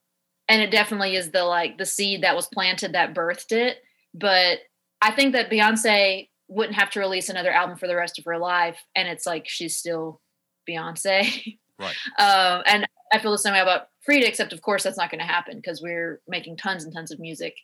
and 0.51 0.61
it 0.61 0.69
definitely 0.69 1.15
is 1.15 1.31
the 1.31 1.43
like 1.43 1.77
the 1.77 1.85
seed 1.85 2.23
that 2.23 2.35
was 2.35 2.47
planted 2.47 2.91
that 2.91 3.13
birthed 3.13 3.51
it. 3.51 3.77
But 4.13 4.59
i 5.01 5.11
think 5.11 5.33
that 5.33 5.49
beyonce 5.49 6.29
wouldn't 6.47 6.77
have 6.77 6.91
to 6.91 6.99
release 6.99 7.29
another 7.29 7.51
album 7.51 7.77
for 7.77 7.87
the 7.87 7.95
rest 7.95 8.19
of 8.19 8.25
her 8.25 8.37
life 8.37 8.77
and 8.95 9.07
it's 9.07 9.25
like 9.25 9.47
she's 9.47 9.77
still 9.77 10.21
beyonce. 10.69 11.57
Right. 11.79 11.95
Um, 12.19 12.61
and 12.67 12.87
i 13.11 13.17
feel 13.17 13.31
the 13.31 13.39
same 13.39 13.53
way 13.53 13.59
about 13.59 13.87
freedia 14.07 14.27
except 14.27 14.53
of 14.53 14.61
course 14.61 14.83
that's 14.83 14.97
not 14.97 15.09
going 15.09 15.19
to 15.19 15.25
happen 15.25 15.55
because 15.55 15.81
we're 15.81 16.21
making 16.27 16.57
tons 16.57 16.83
and 16.83 16.93
tons 16.93 17.11
of 17.11 17.19
music 17.19 17.55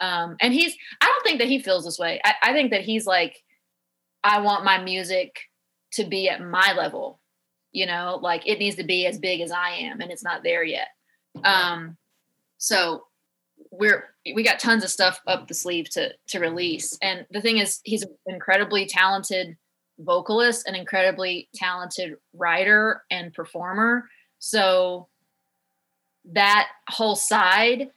Um, 0.00 0.36
and 0.40 0.52
he's, 0.52 0.74
I 1.00 1.06
don't 1.06 1.24
think 1.24 1.38
that 1.38 1.48
he 1.48 1.58
feels 1.58 1.84
this 1.84 1.98
way. 1.98 2.20
I, 2.24 2.34
I 2.42 2.52
think 2.52 2.70
that 2.70 2.82
he's 2.82 3.06
like, 3.06 3.42
I 4.22 4.40
want 4.40 4.64
my 4.64 4.82
music 4.82 5.36
to 5.92 6.04
be 6.04 6.28
at 6.28 6.40
my 6.40 6.74
level, 6.76 7.20
you 7.72 7.86
know, 7.86 8.18
like 8.20 8.46
it 8.46 8.58
needs 8.58 8.76
to 8.76 8.84
be 8.84 9.06
as 9.06 9.18
big 9.18 9.40
as 9.40 9.52
I 9.52 9.70
am, 9.70 10.00
and 10.00 10.10
it's 10.10 10.24
not 10.24 10.42
there 10.42 10.64
yet. 10.64 10.88
Um, 11.44 11.96
so 12.58 13.04
we're 13.70 14.04
we 14.34 14.42
got 14.42 14.58
tons 14.58 14.84
of 14.84 14.90
stuff 14.90 15.20
up 15.26 15.48
the 15.48 15.54
sleeve 15.54 15.88
to 15.90 16.12
to 16.28 16.40
release. 16.40 16.98
And 17.02 17.26
the 17.30 17.40
thing 17.40 17.58
is, 17.58 17.80
he's 17.84 18.02
an 18.02 18.10
incredibly 18.26 18.86
talented 18.86 19.56
vocalist, 19.98 20.66
an 20.68 20.74
incredibly 20.74 21.48
talented 21.54 22.16
writer 22.34 23.02
and 23.10 23.32
performer. 23.32 24.08
So 24.38 25.08
that 26.32 26.68
whole 26.88 27.16
side 27.16 27.90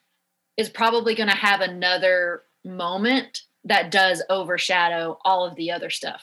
is 0.59 0.67
probably 0.67 1.15
going 1.15 1.29
to 1.29 1.35
have 1.35 1.61
another 1.61 2.43
moment 2.65 3.43
that 3.63 3.91
does 3.91 4.21
overshadow 4.29 5.17
all 5.23 5.45
of 5.45 5.55
the 5.55 5.71
other 5.71 5.89
stuff. 5.89 6.21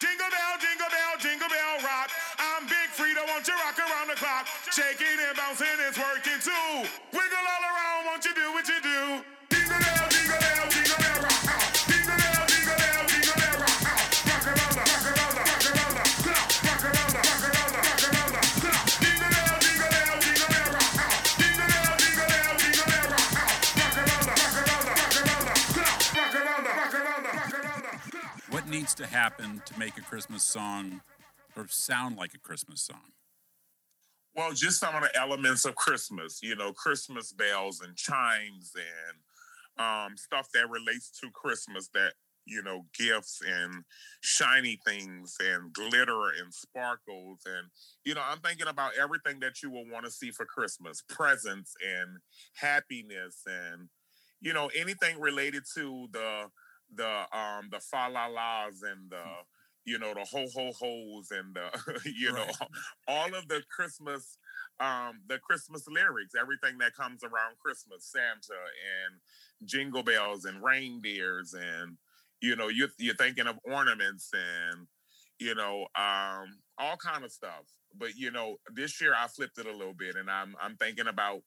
Jingle 0.00 0.30
bell, 0.30 0.54
jingle 0.60 0.86
bell, 0.86 1.18
jingle 1.18 1.48
bell 1.48 1.82
rock. 1.82 2.08
I'm 2.38 2.66
Big 2.66 2.88
Freedia, 2.94 3.26
you 3.26 3.54
rock 3.54 3.76
around 3.80 4.06
the 4.06 4.14
clock? 4.14 4.46
Shaking 4.70 5.18
and 5.26 5.36
bouncing, 5.36 5.66
it's 5.88 5.98
working 5.98 6.38
too. 6.38 6.88
Needs 28.70 28.94
to 28.96 29.06
happen 29.06 29.62
to 29.64 29.78
make 29.78 29.96
a 29.96 30.02
Christmas 30.02 30.44
song 30.44 31.00
or 31.56 31.66
sound 31.68 32.18
like 32.18 32.34
a 32.34 32.38
Christmas 32.38 32.82
song? 32.82 33.12
Well, 34.36 34.52
just 34.52 34.78
some 34.78 34.94
of 34.94 35.02
the 35.02 35.18
elements 35.18 35.64
of 35.64 35.74
Christmas, 35.74 36.40
you 36.42 36.54
know, 36.54 36.74
Christmas 36.74 37.32
bells 37.32 37.80
and 37.80 37.96
chimes 37.96 38.72
and 38.76 39.80
um, 39.84 40.16
stuff 40.18 40.48
that 40.52 40.68
relates 40.68 41.10
to 41.20 41.30
Christmas 41.30 41.88
that, 41.94 42.12
you 42.44 42.62
know, 42.62 42.84
gifts 42.96 43.40
and 43.40 43.84
shiny 44.20 44.78
things 44.86 45.36
and 45.40 45.72
glitter 45.72 46.28
and 46.38 46.52
sparkles. 46.52 47.40
And, 47.46 47.68
you 48.04 48.14
know, 48.14 48.22
I'm 48.22 48.40
thinking 48.40 48.68
about 48.68 48.92
everything 49.00 49.40
that 49.40 49.62
you 49.62 49.70
will 49.70 49.88
want 49.90 50.04
to 50.04 50.10
see 50.10 50.30
for 50.30 50.44
Christmas 50.44 51.02
presents 51.08 51.74
and 51.82 52.18
happiness 52.54 53.42
and, 53.46 53.88
you 54.42 54.52
know, 54.52 54.70
anything 54.76 55.18
related 55.18 55.62
to 55.74 56.06
the, 56.12 56.44
the, 56.94 57.22
um, 57.36 57.68
the 57.70 57.80
fa 57.80 58.08
la 58.10 58.26
las 58.26 58.82
and 58.82 59.10
the, 59.10 59.24
you 59.84 59.98
know, 59.98 60.12
the 60.14 60.24
ho 60.24 60.46
ho 60.54 60.72
ho's 60.78 61.30
and 61.30 61.54
the, 61.54 62.00
you 62.16 62.32
know, 62.32 62.46
all 63.08 63.34
of 63.34 63.48
the 63.48 63.62
Christmas, 63.70 64.38
um, 64.80 65.20
the 65.28 65.38
Christmas 65.38 65.86
lyrics, 65.88 66.34
everything 66.38 66.78
that 66.78 66.94
comes 66.94 67.22
around 67.22 67.58
Christmas, 67.62 68.04
Santa 68.04 68.54
and 68.54 69.68
jingle 69.68 70.02
bells 70.02 70.44
and 70.44 70.62
reindeers 70.62 71.54
and 71.54 71.96
you 72.40 72.54
know, 72.54 72.68
you're 72.68 72.88
you're 72.98 73.16
thinking 73.16 73.46
of 73.46 73.58
ornaments 73.64 74.30
and 74.32 74.86
you 75.38 75.54
know, 75.54 75.86
um, 75.94 76.58
all 76.78 76.96
kind 76.96 77.24
of 77.24 77.32
stuff. 77.32 77.64
But 77.96 78.16
you 78.16 78.30
know, 78.30 78.56
this 78.74 79.00
year 79.00 79.14
I 79.16 79.26
flipped 79.28 79.58
it 79.58 79.66
a 79.66 79.76
little 79.76 79.94
bit, 79.94 80.16
and 80.16 80.30
I'm 80.30 80.54
I'm 80.60 80.76
thinking 80.76 81.08
about 81.08 81.42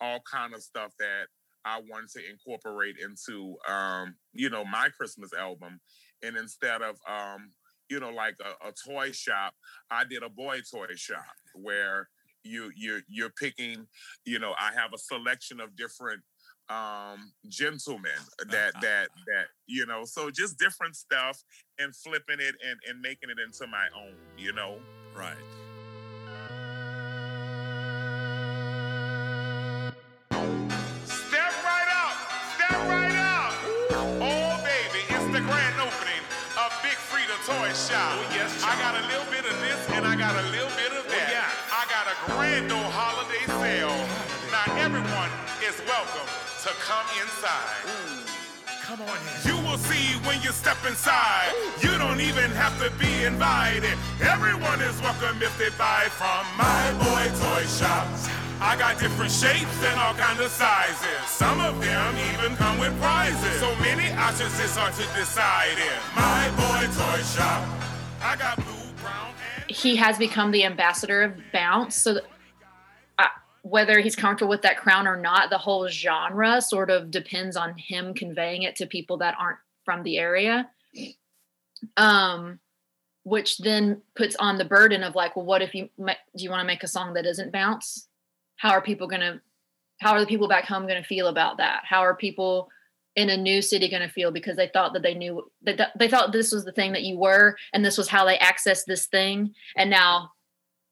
all 0.00 0.20
kind 0.30 0.54
of 0.54 0.62
stuff 0.62 0.92
that 0.98 1.26
I 1.64 1.80
wanted 1.88 2.10
to 2.10 2.30
incorporate 2.30 2.96
into 3.02 3.56
um, 3.68 4.16
you 4.32 4.50
know, 4.50 4.64
my 4.64 4.88
Christmas 4.96 5.32
album. 5.32 5.80
And 6.22 6.36
instead 6.36 6.82
of 6.82 6.96
um, 7.08 7.52
you 7.88 8.00
know, 8.00 8.10
like 8.10 8.36
a, 8.40 8.68
a 8.68 8.72
toy 8.72 9.12
shop, 9.12 9.54
I 9.90 10.04
did 10.04 10.22
a 10.22 10.28
boy 10.28 10.60
toy 10.70 10.94
shop 10.94 11.24
where 11.54 12.08
you 12.42 12.70
you 12.76 13.00
you're 13.08 13.32
picking, 13.38 13.86
you 14.24 14.38
know, 14.38 14.54
I 14.58 14.72
have 14.74 14.92
a 14.94 14.98
selection 14.98 15.60
of 15.60 15.76
different 15.76 16.22
um 16.70 17.30
gentlemen 17.48 18.10
that 18.50 18.72
that 18.80 19.08
that 19.26 19.46
you 19.66 19.84
know 19.84 20.02
so 20.06 20.30
just 20.30 20.58
different 20.58 20.96
stuff 20.96 21.38
and 21.78 21.94
flipping 21.94 22.40
it 22.40 22.54
and 22.66 22.80
and 22.88 22.98
making 23.02 23.28
it 23.28 23.36
into 23.38 23.70
my 23.70 23.86
own 23.94 24.14
you 24.38 24.50
know 24.50 24.78
Right. 25.14 25.63
Shop. 37.74 38.14
Oh, 38.14 38.22
yes, 38.30 38.62
I 38.62 38.78
got 38.78 38.94
a 38.94 39.02
little 39.10 39.26
bit 39.34 39.42
of 39.42 39.58
this 39.58 39.90
and 39.90 40.06
I 40.06 40.14
got 40.14 40.38
a 40.38 40.46
little 40.54 40.70
bit 40.78 40.94
of 40.94 41.10
that. 41.10 41.26
Oh, 41.26 41.34
yeah. 41.34 41.74
I 41.74 41.82
got 41.90 42.06
a 42.06 42.14
grand 42.30 42.70
old 42.70 42.86
holiday 42.94 43.42
sale. 43.50 43.98
Now, 44.54 44.78
everyone 44.78 45.26
is 45.58 45.74
welcome 45.82 46.30
to 46.62 46.70
come 46.78 47.02
inside. 47.18 47.82
Come 48.86 49.02
on 49.02 49.18
in. 49.18 49.50
You 49.50 49.58
will 49.66 49.82
see 49.90 50.14
when 50.22 50.38
you 50.46 50.54
step 50.54 50.78
inside. 50.86 51.50
You 51.82 51.98
don't 51.98 52.22
even 52.22 52.54
have 52.54 52.78
to 52.78 52.94
be 52.94 53.26
invited. 53.26 53.98
Everyone 54.22 54.78
is 54.78 54.94
welcome 55.02 55.42
if 55.42 55.50
they 55.58 55.74
buy 55.74 56.06
from 56.14 56.46
my 56.54 56.94
boy 57.02 57.26
toy 57.42 57.66
shop. 57.66 58.06
I 58.60 58.76
got 58.76 58.98
different 58.98 59.32
shapes 59.32 59.82
and 59.84 59.98
all 60.00 60.14
kinds 60.14 60.40
of 60.40 60.50
sizes. 60.50 61.26
Some 61.26 61.60
of 61.60 61.80
them 61.80 62.14
even 62.34 62.56
come 62.56 62.78
with 62.78 62.98
prizes. 63.00 63.60
So 63.60 63.74
many 63.76 64.10
options 64.12 64.58
it's 64.60 64.76
hard 64.76 64.94
to 64.94 65.02
decide 65.18 65.76
in. 65.78 66.00
My 66.14 66.48
boy 66.56 66.86
toy 66.94 67.22
shop. 67.22 67.68
I 68.22 68.36
got 68.36 68.56
blue, 68.56 68.92
brown, 69.02 69.34
and 69.68 69.76
he 69.76 69.96
has 69.96 70.18
become 70.18 70.50
the 70.50 70.64
ambassador 70.64 71.22
of 71.22 71.34
bounce. 71.52 71.96
So, 71.96 72.12
th- 72.14 72.24
uh, 73.18 73.26
whether 73.62 74.00
he's 74.00 74.16
comfortable 74.16 74.50
with 74.50 74.62
that 74.62 74.78
crown 74.78 75.06
or 75.06 75.16
not, 75.16 75.50
the 75.50 75.58
whole 75.58 75.88
genre 75.88 76.60
sort 76.60 76.90
of 76.90 77.10
depends 77.10 77.56
on 77.56 77.76
him 77.76 78.14
conveying 78.14 78.62
it 78.62 78.76
to 78.76 78.86
people 78.86 79.18
that 79.18 79.34
aren't 79.38 79.58
from 79.84 80.02
the 80.04 80.16
area. 80.18 80.70
Um, 81.96 82.60
which 83.24 83.58
then 83.58 84.02
puts 84.14 84.36
on 84.36 84.58
the 84.58 84.64
burden 84.64 85.02
of 85.02 85.14
like, 85.14 85.34
well, 85.34 85.44
what 85.44 85.60
if 85.60 85.74
you 85.74 85.88
do 85.98 86.14
you 86.36 86.50
want 86.50 86.60
to 86.60 86.66
make 86.66 86.82
a 86.82 86.88
song 86.88 87.14
that 87.14 87.24
doesn't 87.24 87.52
bounce? 87.52 88.08
How 88.56 88.70
are 88.70 88.82
people 88.82 89.06
gonna? 89.06 89.40
How 90.00 90.12
are 90.12 90.20
the 90.20 90.26
people 90.26 90.48
back 90.48 90.64
home 90.64 90.86
gonna 90.86 91.04
feel 91.04 91.28
about 91.28 91.58
that? 91.58 91.82
How 91.84 92.00
are 92.00 92.14
people 92.14 92.68
in 93.16 93.30
a 93.30 93.36
new 93.36 93.62
city 93.62 93.88
going 93.88 94.02
to 94.02 94.08
feel 94.08 94.30
because 94.30 94.56
they 94.56 94.68
thought 94.68 94.92
that 94.92 95.02
they 95.02 95.14
knew 95.14 95.42
that 95.62 95.76
th- 95.76 95.88
they 95.98 96.08
thought 96.08 96.32
this 96.32 96.52
was 96.52 96.64
the 96.64 96.72
thing 96.72 96.92
that 96.92 97.02
you 97.02 97.18
were 97.18 97.56
and 97.72 97.84
this 97.84 97.96
was 97.96 98.08
how 98.08 98.24
they 98.24 98.36
accessed 98.38 98.84
this 98.86 99.06
thing 99.06 99.54
and 99.76 99.88
now 99.88 100.30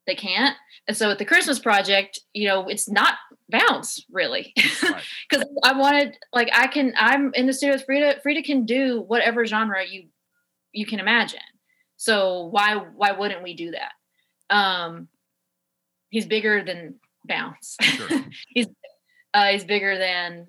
they 0.07 0.15
can't 0.15 0.57
and 0.87 0.97
so 0.97 1.09
with 1.09 1.19
the 1.19 1.25
christmas 1.25 1.59
project 1.59 2.21
you 2.33 2.47
know 2.47 2.69
it's 2.69 2.89
not 2.89 3.15
bounce 3.49 4.05
really 4.11 4.55
Right. 4.83 5.03
because 5.29 5.47
i 5.65 5.77
wanted 5.77 6.17
like 6.33 6.49
i 6.53 6.67
can 6.67 6.95
i'm 6.97 7.33
in 7.35 7.47
the 7.47 7.53
studio 7.53 7.75
with 7.75 7.87
freedia 7.87 8.23
freedia 8.23 8.45
can 8.45 8.65
do 8.65 9.03
whatever 9.03 9.45
genre 9.45 9.85
you 9.85 10.05
you 10.73 10.87
can 10.87 11.01
imagine 11.01 11.41
so 11.97 12.47
why 12.47 12.77
why 12.95 13.13
wouldn't 13.13 13.43
we 13.43 13.55
do 13.55 13.73
that 13.73 13.93
um 14.55 15.09
he's 16.11 16.27
bigger 16.27 16.65
than 16.65 16.95
bounce. 17.27 17.77
Sure. 17.81 18.09
he's 18.49 18.67
uh 19.35 19.49
he's 19.49 19.65
bigger 19.65 19.99
than 19.99 20.47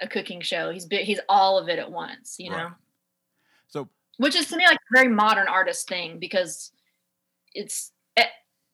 a 0.00 0.08
cooking 0.08 0.40
show. 0.40 0.70
He's 0.70 0.86
big 0.86 1.04
he's 1.04 1.20
all 1.28 1.58
of 1.58 1.68
it 1.68 1.78
at 1.78 1.90
once 1.90 2.36
you 2.38 2.50
know? 2.50 2.70
So 3.68 3.88
which 4.18 4.36
is 4.36 4.48
to 4.48 4.56
me 4.56 4.66
like 4.66 4.76
a 4.76 4.96
very 4.96 5.08
modern 5.08 5.48
artist 5.48 5.88
thing 5.88 6.18
because 6.18 6.72
it's 7.54 7.92
eh, 8.16 8.26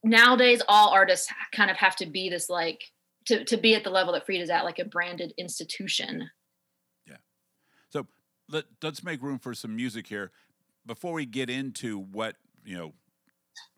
nowadays 0.02 0.62
all 0.68 0.90
artists 0.90 1.32
kind 1.52 1.70
of 1.70 1.76
have 1.76 1.96
to 1.96 2.06
be 2.06 2.28
this 2.28 2.48
like 2.48 2.82
to, 3.28 3.44
to 3.44 3.56
be 3.56 3.74
at 3.74 3.84
the 3.84 3.90
level 3.90 4.14
that 4.14 4.26
Freedia's 4.26 4.50
at 4.50 4.64
like 4.64 4.78
a 4.78 4.84
branded 4.84 5.34
institution. 5.36 6.30
Yeah. 7.06 7.16
So 7.90 8.06
let, 8.48 8.64
let's 8.82 9.04
make 9.04 9.22
room 9.22 9.38
for 9.38 9.54
some 9.54 9.76
music 9.76 10.06
here. 10.06 10.32
Before 10.86 11.12
we 11.12 11.26
get 11.26 11.50
into 11.50 11.98
what, 11.98 12.36
you 12.64 12.76
know, 12.76 12.94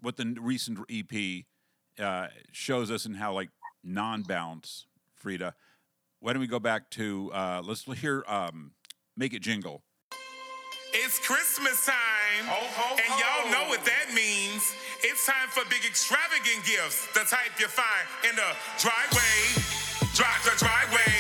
what 0.01 0.17
the 0.17 0.37
recent 0.41 0.79
EP 0.89 1.45
uh, 2.01 2.29
shows 2.53 2.91
us 2.91 3.05
and 3.05 3.17
how 3.17 3.33
like 3.35 3.51
non-bounce 3.85 4.87
Freedia, 5.23 5.55
why 6.21 6.33
don't 6.33 6.41
we 6.41 6.47
go 6.47 6.59
back 6.59 6.91
to, 6.91 7.31
uh, 7.33 7.63
let's 7.65 7.85
hear 8.01 8.25
um, 8.27 8.73
Make 9.17 9.35
It 9.35 9.41
Jingle. 9.43 9.83
It's 10.93 11.19
Christmas 11.23 11.87
time. 11.87 12.45
Ho, 12.51 12.67
ho, 12.75 12.99
and 12.99 13.11
y'all 13.15 13.47
ho. 13.47 13.53
know 13.55 13.65
what 13.71 13.85
that 13.87 14.11
means. 14.11 14.75
It's 15.07 15.25
time 15.25 15.47
for 15.49 15.63
big 15.71 15.87
extravagant 15.87 16.67
gifts. 16.67 17.07
The 17.15 17.23
type 17.31 17.55
you 17.63 17.71
find 17.71 18.07
in 18.27 18.35
the 18.35 18.51
driveway. 18.83 19.55
Drive 20.19 20.43
the 20.43 20.59
driveway. 20.59 21.11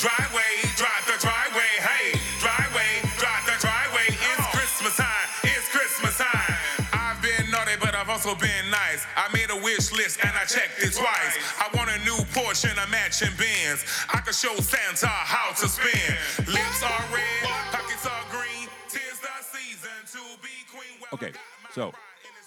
Driveway. 0.00 0.52
Drive 0.80 1.04
the 1.04 1.20
driveway. 1.20 1.72
Hey, 1.84 2.16
driveway. 2.40 3.04
Drive 3.20 3.44
the 3.44 3.56
driveway. 3.60 4.08
It's 4.16 4.46
Christmas 4.48 4.96
time. 4.96 5.28
It's 5.44 5.68
Christmas 5.68 6.16
time. 6.16 6.56
I've 6.92 7.20
been 7.20 7.52
naughty, 7.52 7.76
but 7.76 7.94
I've 7.94 8.08
also 8.08 8.34
been 8.34 8.51
nice. 8.72 9.04
I 9.14 9.28
made 9.32 9.50
a 9.52 9.60
wish 9.62 9.92
list 9.92 10.18
and 10.24 10.32
I 10.34 10.44
checked 10.48 10.80
it 10.82 10.92
twice. 10.96 11.36
I 11.60 11.68
want 11.76 11.90
a 11.92 11.98
new 12.08 12.16
Porsche 12.32 12.52
Porsche 12.52 12.70
and 12.70 12.78
a 12.80 12.88
matching 12.90 13.30
Benz. 13.38 13.84
I 14.12 14.18
could 14.20 14.34
show 14.34 14.54
Santa 14.56 15.06
how 15.06 15.52
to 15.52 15.68
spin. 15.68 16.16
Lips 16.48 16.82
are 16.82 17.04
red, 17.14 17.44
pockets 17.70 18.06
are 18.06 18.24
green. 18.30 18.68
Tis 18.88 19.20
the 19.20 19.28
season 19.40 19.90
to 20.12 20.22
be 20.42 20.48
queen. 20.72 20.98
Well, 21.00 21.10
Okay, 21.14 21.32
so 21.72 21.92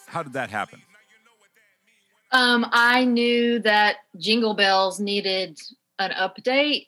how 0.08 0.24
did 0.24 0.34
that 0.34 0.50
happen? 0.50 0.82
Um, 2.32 2.66
I 2.72 3.06
knew 3.06 3.60
that 3.60 3.98
Jingle 4.18 4.56
Bells 4.56 5.00
needed 5.00 5.60
an 6.00 6.12
update. 6.12 6.88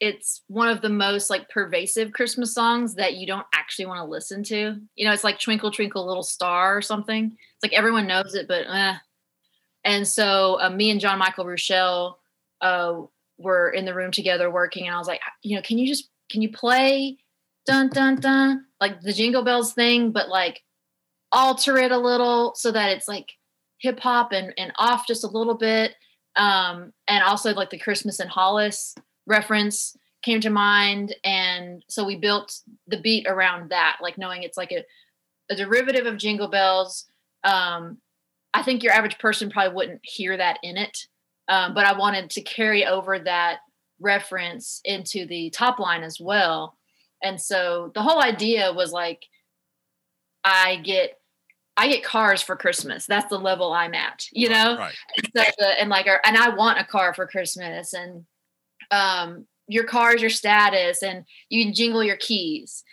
It's 0.00 0.42
one 0.48 0.68
of 0.68 0.82
the 0.82 0.88
most 0.88 1.30
like 1.30 1.48
pervasive 1.48 2.12
Christmas 2.12 2.52
songs 2.52 2.94
that 2.96 3.14
you 3.14 3.26
don't 3.26 3.46
actually 3.54 3.86
want 3.86 4.00
to 4.00 4.10
listen 4.10 4.42
to. 4.44 4.76
You 4.96 5.06
know, 5.06 5.12
it's 5.12 5.24
like 5.24 5.38
Twinkle 5.38 5.70
Twinkle 5.70 6.06
Little 6.06 6.22
Star 6.22 6.76
or 6.76 6.82
something. 6.82 7.26
It's 7.26 7.62
like 7.62 7.72
everyone 7.72 8.06
knows 8.06 8.34
it, 8.34 8.48
but 8.48 8.66
eh. 8.68 8.94
And 9.84 10.06
so 10.06 10.58
uh, 10.60 10.70
me 10.70 10.90
and 10.90 11.00
John 11.00 11.18
Michael 11.18 11.46
Rochelle 11.46 12.18
uh, 12.60 13.02
were 13.38 13.70
in 13.70 13.84
the 13.84 13.94
room 13.94 14.10
together 14.10 14.50
working, 14.50 14.86
and 14.86 14.94
I 14.94 14.98
was 14.98 15.08
like, 15.08 15.20
you 15.42 15.56
know, 15.56 15.62
can 15.62 15.78
you 15.78 15.86
just 15.86 16.08
can 16.30 16.42
you 16.42 16.50
play 16.50 17.18
dun 17.66 17.88
dun 17.88 18.16
dun 18.16 18.66
like 18.80 19.00
the 19.00 19.12
Jingle 19.12 19.44
Bells 19.44 19.72
thing, 19.72 20.10
but 20.10 20.28
like 20.28 20.62
alter 21.32 21.76
it 21.78 21.92
a 21.92 21.98
little 21.98 22.54
so 22.54 22.70
that 22.70 22.90
it's 22.90 23.08
like 23.08 23.32
hip 23.78 24.00
hop 24.00 24.32
and, 24.32 24.54
and 24.56 24.72
off 24.76 25.06
just 25.06 25.24
a 25.24 25.28
little 25.28 25.54
bit. 25.54 25.94
Um, 26.36 26.92
and 27.06 27.22
also 27.22 27.52
like 27.54 27.70
the 27.70 27.78
Christmas 27.78 28.20
in 28.20 28.28
Hollis 28.28 28.94
reference 29.26 29.96
came 30.22 30.40
to 30.40 30.50
mind. 30.50 31.14
And 31.24 31.84
so 31.88 32.04
we 32.04 32.16
built 32.16 32.60
the 32.86 33.00
beat 33.00 33.26
around 33.26 33.70
that, 33.70 33.98
like 34.00 34.18
knowing 34.18 34.42
it's 34.42 34.56
like 34.56 34.72
a, 34.72 34.84
a 35.50 35.56
derivative 35.56 36.06
of 36.06 36.16
Jingle 36.16 36.48
Bells. 36.48 37.06
Um, 37.44 37.98
I 38.54 38.62
think 38.62 38.82
your 38.82 38.92
average 38.92 39.18
person 39.18 39.50
probably 39.50 39.74
wouldn't 39.74 40.00
hear 40.02 40.36
that 40.36 40.58
in 40.62 40.76
it. 40.76 40.98
Um, 41.48 41.74
but 41.74 41.84
I 41.84 41.98
wanted 41.98 42.30
to 42.30 42.40
carry 42.40 42.86
over 42.86 43.18
that 43.18 43.58
reference 44.00 44.80
into 44.84 45.26
the 45.26 45.50
top 45.50 45.78
line 45.78 46.02
as 46.02 46.18
well. 46.18 46.76
And 47.22 47.40
so 47.40 47.90
the 47.94 48.02
whole 48.02 48.22
idea 48.22 48.72
was 48.72 48.92
like, 48.92 49.22
I 50.42 50.76
get 50.76 51.18
I 51.76 51.88
get 51.88 52.04
cars 52.04 52.40
for 52.40 52.54
Christmas. 52.54 53.04
That's 53.06 53.28
the 53.28 53.38
level 53.38 53.72
I'm 53.72 53.94
at, 53.94 54.26
you 54.30 54.48
know. 54.48 54.76
Right. 54.78 54.94
So 55.36 55.42
the, 55.58 55.80
and 55.80 55.90
like, 55.90 56.06
and 56.06 56.36
I 56.36 56.50
want 56.50 56.78
a 56.78 56.84
car 56.84 57.12
for 57.12 57.26
Christmas, 57.26 57.92
and 57.94 58.24
um, 58.94 59.46
your 59.68 59.84
car 59.84 60.14
is 60.14 60.20
your 60.20 60.30
status, 60.30 61.02
and 61.02 61.24
you 61.48 61.64
can 61.64 61.74
jingle 61.74 62.04
your 62.04 62.16
keys, 62.16 62.84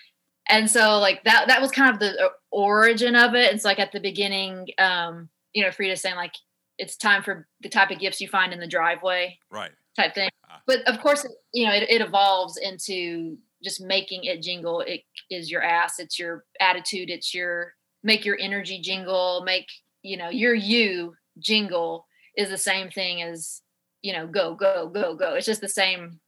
and 0.49 0.69
so 0.69 0.99
like 0.99 1.23
that 1.25 1.47
that 1.47 1.61
was 1.61 1.71
kind 1.71 1.93
of 1.93 1.99
the 1.99 2.25
uh, 2.25 2.29
origin 2.51 3.15
of 3.15 3.35
it. 3.35 3.53
It's 3.53 3.65
like 3.65 3.79
at 3.79 3.91
the 3.91 3.99
beginning, 3.99 4.67
um, 4.77 5.29
you 5.53 5.63
know, 5.63 5.69
Freedia 5.69 5.97
saying 5.97 6.15
like 6.15 6.33
it's 6.77 6.95
time 6.95 7.21
for 7.21 7.47
the 7.61 7.69
type 7.69 7.91
of 7.91 7.99
gifts 7.99 8.19
you 8.21 8.27
find 8.27 8.53
in 8.53 8.59
the 8.59 8.67
driveway 8.67 9.37
Right. 9.51 9.71
type 9.95 10.15
thing. 10.15 10.29
Ah. 10.49 10.61
But 10.65 10.79
of 10.87 10.99
course, 10.99 11.27
you 11.53 11.67
know, 11.67 11.73
it, 11.73 11.89
it 11.89 12.01
evolves 12.01 12.57
into 12.57 13.37
just 13.63 13.81
making 13.81 14.23
it 14.23 14.41
jingle. 14.41 14.79
It 14.81 15.01
is 15.29 15.51
your 15.51 15.61
ass. 15.61 15.99
It's 15.99 16.17
your 16.17 16.45
attitude. 16.59 17.09
It's 17.09 17.33
your 17.35 17.73
make 18.03 18.25
your 18.25 18.37
energy 18.39 18.79
jingle. 18.81 19.43
Make 19.45 19.67
you 20.01 20.17
know 20.17 20.29
your 20.29 20.55
you 20.55 21.13
jingle 21.39 22.07
is 22.35 22.49
the 22.49 22.57
same 22.57 22.89
thing 22.89 23.21
as 23.21 23.61
you 24.01 24.13
know 24.13 24.27
go 24.27 24.55
go 24.55 24.87
go 24.87 25.15
go. 25.15 25.35
It's 25.35 25.45
just 25.45 25.61
the 25.61 25.69
same 25.69 26.19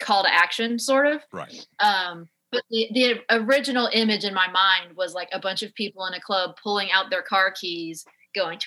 call 0.00 0.24
to 0.24 0.32
action, 0.32 0.78
sort 0.78 1.06
of. 1.06 1.22
Right. 1.32 1.66
Um, 1.80 2.28
but 2.50 2.64
the, 2.68 2.88
the 2.92 3.20
original 3.30 3.88
image 3.92 4.24
in 4.24 4.34
my 4.34 4.46
mind 4.48 4.94
was 4.94 5.14
like 5.14 5.30
a 5.32 5.40
bunch 5.40 5.62
of 5.62 5.74
people 5.74 6.04
in 6.06 6.14
a 6.14 6.20
club 6.20 6.56
pulling 6.62 6.90
out 6.92 7.08
their 7.08 7.22
car 7.22 7.50
keys, 7.50 8.04
going, 8.34 8.58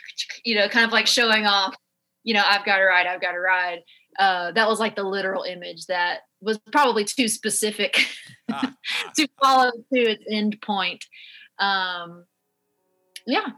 you 0.44 0.56
know, 0.56 0.68
kind 0.68 0.86
of 0.86 0.92
like 0.92 1.06
showing 1.06 1.46
off, 1.46 1.76
you 2.24 2.34
know, 2.34 2.44
I've 2.44 2.66
got 2.66 2.82
a 2.82 2.86
ride, 2.86 3.06
I've 3.06 3.22
got 3.22 3.36
a 3.36 3.40
ride. 3.40 3.80
Uh, 4.18 4.52
that 4.54 4.68
was 4.68 4.80
like 4.80 4.96
the 4.96 5.04
literal 5.04 5.44
image 5.44 5.86
that 5.86 6.22
was 6.42 6.58
probably 6.72 7.04
too 7.06 7.28
specific 7.28 8.08
Ah, 8.52 8.72
ah. 8.72 9.12
to 9.18 9.28
follow 9.42 9.72
to 9.72 10.00
its 10.00 10.24
end 10.30 10.62
point. 10.62 11.04
Um, 11.58 12.26
yeah. 13.26 13.50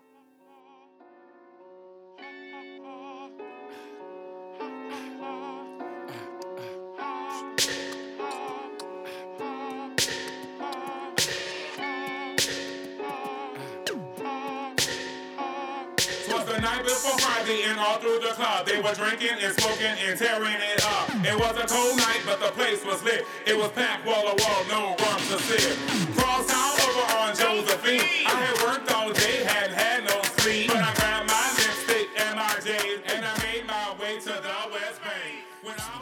Twas 16.27 16.45
the 16.45 16.59
night 16.59 16.83
before 16.83 17.17
Friday, 17.19 17.63
and 17.63 17.79
all 17.79 17.97
through 17.99 18.19
the 18.19 18.35
club 18.35 18.65
they 18.67 18.81
were 18.81 18.93
drinking 18.93 19.39
and 19.39 19.53
smoking 19.55 19.95
and 20.03 20.19
tearing 20.19 20.59
it 20.59 20.83
up. 20.83 21.07
It 21.23 21.39
was 21.39 21.55
a 21.55 21.65
cold 21.65 21.95
night, 21.97 22.21
but 22.25 22.39
the 22.39 22.51
place 22.51 22.83
was 22.83 23.01
lit. 23.03 23.25
It 23.45 23.55
was 23.55 23.71
packed 23.71 24.05
wall 24.05 24.23
to 24.27 24.35
wall, 24.43 24.61
no 24.67 24.81
room 24.99 25.19
to 25.31 25.37
sit. 25.47 25.79
Cross 26.19 26.51
town 26.51 26.75
over 26.83 27.05
on 27.23 27.31
Josephine. 27.31 28.27
I 28.27 28.35
had 28.43 28.55
worked 28.67 28.91
all 28.91 29.13
day, 29.13 29.43
hadn't 29.47 29.77
had 29.79 30.03
no 30.03 30.21
sleep, 30.43 30.67
but 30.67 30.83
I 30.83 30.93
grabbed 30.95 31.31
my 31.31 31.47
lipstick 31.55 32.07
and 32.19 32.35
my 32.35 32.53
J's, 32.59 32.99
and 33.07 33.23
I 33.23 33.33
made 33.47 33.65
my 33.65 33.95
way 33.95 34.19
to 34.19 34.33
the 34.35 34.55
West 34.71 34.99
Bank. 35.03 35.47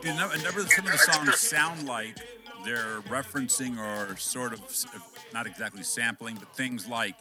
You 0.03 0.11
a 0.11 0.43
number 0.43 0.61
of 0.61 0.71
some 0.71 0.85
of 0.85 0.91
the 0.91 0.97
songs 0.97 1.39
sound 1.39 1.87
like 1.87 2.17
they're 2.63 3.01
referencing 3.09 3.77
or 3.77 4.15
sort 4.17 4.53
of 4.53 4.61
not 5.33 5.45
exactly 5.47 5.83
sampling, 5.83 6.35
but 6.35 6.53
things 6.55 6.87
like 6.87 7.15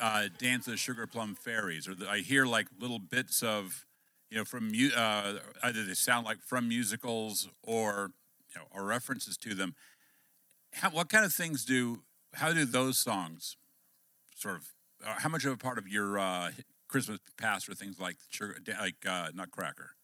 uh, 0.00 0.28
"Dance 0.38 0.66
of 0.66 0.72
the 0.72 0.76
Sugar 0.76 1.06
Plum 1.06 1.34
Fairies," 1.34 1.88
or 1.88 1.94
the, 1.94 2.08
I 2.08 2.18
hear 2.18 2.46
like 2.46 2.66
little 2.78 2.98
bits 2.98 3.42
of, 3.42 3.86
you 4.30 4.38
know, 4.38 4.44
from 4.44 4.72
uh, 4.96 5.34
either 5.62 5.84
they 5.84 5.94
sound 5.94 6.26
like 6.26 6.42
from 6.42 6.68
musicals 6.68 7.48
or 7.62 8.10
you 8.54 8.60
know, 8.60 8.66
or 8.70 8.84
references 8.84 9.36
to 9.38 9.54
them. 9.54 9.74
How, 10.72 10.90
what 10.90 11.08
kind 11.08 11.24
of 11.24 11.32
things 11.32 11.64
do? 11.64 12.02
How 12.34 12.52
do 12.52 12.64
those 12.64 12.98
songs 12.98 13.56
sort 14.36 14.56
of? 14.56 14.68
Uh, 15.04 15.14
how 15.18 15.28
much 15.28 15.44
of 15.44 15.52
a 15.52 15.56
part 15.56 15.76
of 15.76 15.86
your 15.86 16.18
uh, 16.18 16.50
Christmas 16.88 17.18
past 17.36 17.68
are 17.68 17.74
things 17.74 18.00
like 18.00 18.16
sugar, 18.30 18.56
like 18.80 19.04
uh, 19.06 19.30
Nutcracker? 19.34 19.96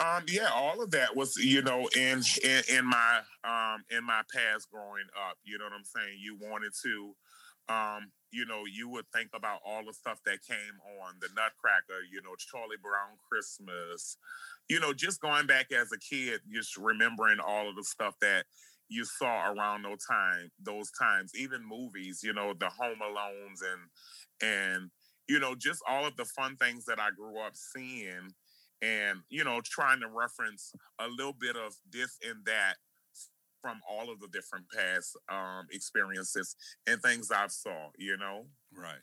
Um, 0.00 0.24
yeah, 0.26 0.48
all 0.52 0.82
of 0.82 0.90
that 0.90 1.14
was, 1.14 1.36
you 1.36 1.62
know, 1.62 1.88
in 1.96 2.20
in, 2.42 2.62
in 2.68 2.84
my 2.84 3.20
um 3.44 3.84
in 3.90 4.04
my 4.04 4.22
past 4.32 4.68
growing 4.70 5.06
up. 5.28 5.38
You 5.44 5.58
know 5.58 5.64
what 5.64 5.72
I'm 5.72 5.84
saying? 5.84 6.18
You 6.18 6.36
wanted 6.40 6.72
to, 6.82 7.14
um, 7.68 8.10
you 8.30 8.44
know, 8.44 8.64
you 8.70 8.88
would 8.88 9.06
think 9.14 9.30
about 9.34 9.60
all 9.64 9.84
the 9.86 9.92
stuff 9.92 10.18
that 10.26 10.42
came 10.46 10.76
on 11.02 11.14
the 11.20 11.28
Nutcracker. 11.28 12.02
You 12.10 12.20
know, 12.22 12.34
Charlie 12.36 12.76
Brown 12.82 13.16
Christmas. 13.28 14.16
You 14.68 14.80
know, 14.80 14.92
just 14.92 15.20
going 15.20 15.46
back 15.46 15.72
as 15.72 15.92
a 15.92 15.98
kid, 15.98 16.40
just 16.52 16.76
remembering 16.76 17.38
all 17.40 17.68
of 17.68 17.76
the 17.76 17.84
stuff 17.84 18.14
that 18.20 18.44
you 18.88 19.04
saw 19.04 19.52
around 19.52 19.82
those 19.82 20.04
time, 20.04 20.50
those 20.62 20.90
times. 20.90 21.32
Even 21.36 21.66
movies, 21.66 22.20
you 22.22 22.32
know, 22.32 22.54
the 22.58 22.68
Home 22.70 22.98
Alones 23.02 23.60
and 23.62 23.82
and 24.42 24.90
you 25.28 25.38
know, 25.38 25.54
just 25.54 25.82
all 25.88 26.06
of 26.06 26.16
the 26.16 26.24
fun 26.24 26.56
things 26.56 26.84
that 26.84 26.98
I 26.98 27.10
grew 27.10 27.38
up 27.38 27.54
seeing 27.54 28.34
and 28.82 29.20
you 29.30 29.44
know 29.44 29.60
trying 29.64 30.00
to 30.00 30.08
reference 30.08 30.72
a 30.98 31.08
little 31.08 31.32
bit 31.32 31.56
of 31.56 31.74
this 31.90 32.18
and 32.28 32.44
that 32.44 32.74
from 33.64 33.80
all 33.90 34.12
of 34.12 34.20
the 34.20 34.28
different 34.28 34.66
past 34.70 35.16
um 35.32 35.66
experiences 35.72 36.54
and 36.86 37.00
things 37.00 37.30
i've 37.32 37.52
saw 37.52 37.88
you 37.98 38.16
know 38.18 38.44
Right. 38.76 39.00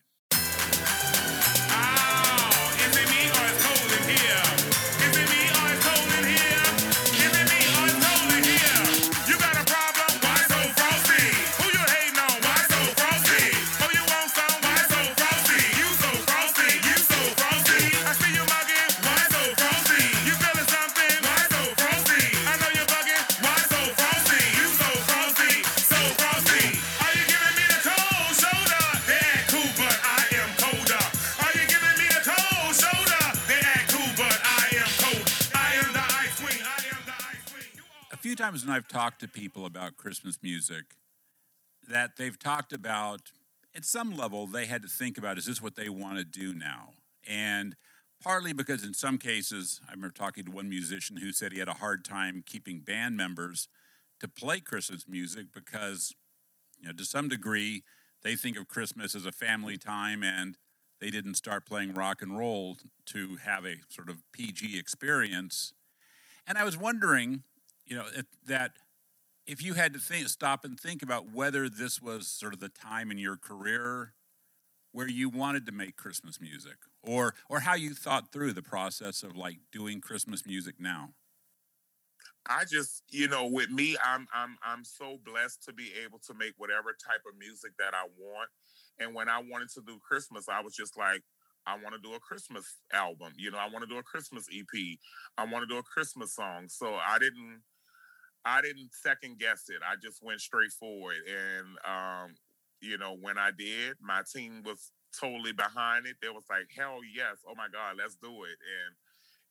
Oh, 1.64 2.76
is 2.76 2.98
it 2.98 3.10
me 3.10 3.24
or 3.30 3.46
it's 3.50 3.66
cold 3.66 3.92
in 3.98 4.04
here? 4.10 4.44
Is 5.08 5.18
it 5.18 5.30
me 5.32 5.44
or 5.50 5.74
it's 5.74 5.86
cold 5.86 6.20
in 6.20 6.26
here? 6.36 6.71
Times 38.52 38.66
when 38.66 38.76
I've 38.76 38.88
talked 38.90 39.22
to 39.22 39.30
people 39.30 39.66
about 39.66 39.96
Christmas 39.96 40.38
music, 40.44 40.98
that 41.88 42.18
they've 42.18 42.38
talked 42.38 42.74
about 42.74 43.32
at 43.74 43.86
some 43.86 44.14
level 44.14 44.46
they 44.46 44.66
had 44.66 44.82
to 44.82 44.90
think 44.90 45.18
about 45.18 45.38
is 45.38 45.46
this 45.46 45.62
what 45.62 45.78
they 45.78 45.88
want 45.88 46.18
to 46.18 46.26
do 46.26 46.54
now? 46.54 46.90
And 47.26 47.78
partly 48.22 48.52
because 48.52 48.84
in 48.84 48.94
some 48.94 49.18
cases, 49.18 49.80
I 49.88 49.92
remember 49.92 50.14
talking 50.14 50.44
to 50.44 50.52
one 50.52 50.68
musician 50.68 51.16
who 51.16 51.32
said 51.32 51.54
he 51.54 51.60
had 51.60 51.70
a 51.70 51.76
hard 51.76 52.04
time 52.04 52.44
keeping 52.46 52.82
band 52.82 53.16
members 53.16 53.70
to 54.20 54.28
play 54.28 54.60
Christmas 54.60 55.06
music 55.08 55.46
because, 55.54 56.14
you 56.78 56.88
know, 56.90 56.94
to 56.94 57.06
some 57.06 57.30
degree, 57.30 57.84
they 58.22 58.36
think 58.36 58.58
of 58.58 58.68
Christmas 58.68 59.16
as 59.16 59.26
a 59.26 59.32
family 59.32 59.78
time 59.78 60.24
and 60.24 60.58
they 61.00 61.10
didn't 61.10 61.36
start 61.36 61.66
playing 61.66 61.94
rock 61.94 62.22
and 62.22 62.38
roll 62.38 62.76
to 63.06 63.38
have 63.38 63.66
a 63.66 63.76
sort 63.88 64.10
of 64.10 64.18
PG 64.34 64.78
experience. 64.78 65.72
And 66.46 66.58
I 66.58 66.66
was 66.66 66.78
wondering, 66.78 67.44
you 67.92 67.98
know, 67.98 68.06
that 68.48 68.72
if 69.46 69.62
you 69.62 69.74
had 69.74 69.92
to 69.94 70.00
think, 70.00 70.30
stop 70.30 70.64
and 70.64 70.80
think 70.80 71.04
about 71.04 71.34
whether 71.34 71.68
this 71.68 72.02
was 72.02 72.26
sort 72.26 72.54
of 72.54 72.62
the 72.62 72.70
time 72.70 73.12
in 73.12 73.18
your 73.18 73.36
career 73.36 74.14
where 74.94 75.10
you 75.10 75.28
wanted 75.28 75.66
to 75.66 75.74
make 75.74 75.98
Christmas 75.98 76.40
music, 76.40 76.78
or 77.04 77.34
or 77.50 77.60
how 77.60 77.76
you 77.76 77.94
thought 77.94 78.32
through 78.32 78.54
the 78.54 78.62
process 78.62 79.24
of 79.24 79.36
like 79.36 79.58
doing 79.74 80.00
Christmas 80.00 80.46
music 80.46 80.76
now. 80.80 81.10
I 82.48 82.64
just, 82.64 83.04
you 83.10 83.28
know, 83.28 83.46
with 83.46 83.70
me, 83.70 83.98
I'm 84.06 84.26
I'm 84.34 84.58
I'm 84.64 84.86
so 84.86 85.18
blessed 85.26 85.62
to 85.66 85.74
be 85.74 85.92
able 86.06 86.20
to 86.28 86.34
make 86.34 86.54
whatever 86.58 86.96
type 87.06 87.22
of 87.28 87.38
music 87.38 87.72
that 87.78 87.94
I 87.94 88.04
want. 88.18 88.50
And 89.00 89.14
when 89.14 89.28
I 89.28 89.40
wanted 89.40 89.70
to 89.74 89.82
do 89.86 90.00
Christmas, 90.00 90.48
I 90.48 90.62
was 90.62 90.76
just 90.76 90.98
like, 90.98 91.24
I 91.68 91.76
want 91.76 91.94
to 91.96 92.02
do 92.02 92.16
a 92.16 92.20
Christmas 92.20 92.78
album. 92.94 93.34
You 93.38 93.52
know, 93.52 93.58
I 93.58 93.68
want 93.70 93.84
to 93.84 93.90
do 93.90 94.00
a 94.00 94.04
Christmas 94.04 94.48
EP. 94.54 94.98
I 95.38 95.46
want 95.46 95.68
to 95.68 95.74
do 95.74 95.78
a 95.78 95.84
Christmas 95.84 96.36
song. 96.36 96.68
So 96.70 96.96
I 96.96 97.20
didn't 97.20 97.62
I 98.46 98.62
didn't 98.62 98.92
second 98.94 99.40
guess 99.40 99.66
it. 99.70 99.82
I 99.88 99.96
just 100.02 100.24
went 100.24 100.42
straight 100.42 100.72
forward. 100.72 101.18
And 101.28 101.68
um, 101.86 102.36
you 102.82 102.98
know, 102.98 103.16
when 103.20 103.38
I 103.38 103.52
did, 103.52 103.96
my 104.02 104.22
team 104.32 104.64
was 104.66 104.92
totally 105.20 105.54
behind 105.54 106.06
it. 106.08 106.16
They 106.22 106.30
was 106.30 106.46
like, 106.50 106.68
hell 106.76 107.00
yes, 107.16 107.38
oh 107.48 107.56
my 107.56 107.68
God, 107.72 107.96
let's 107.98 108.16
do 108.16 108.44
it. 108.44 108.58
And, 108.60 108.96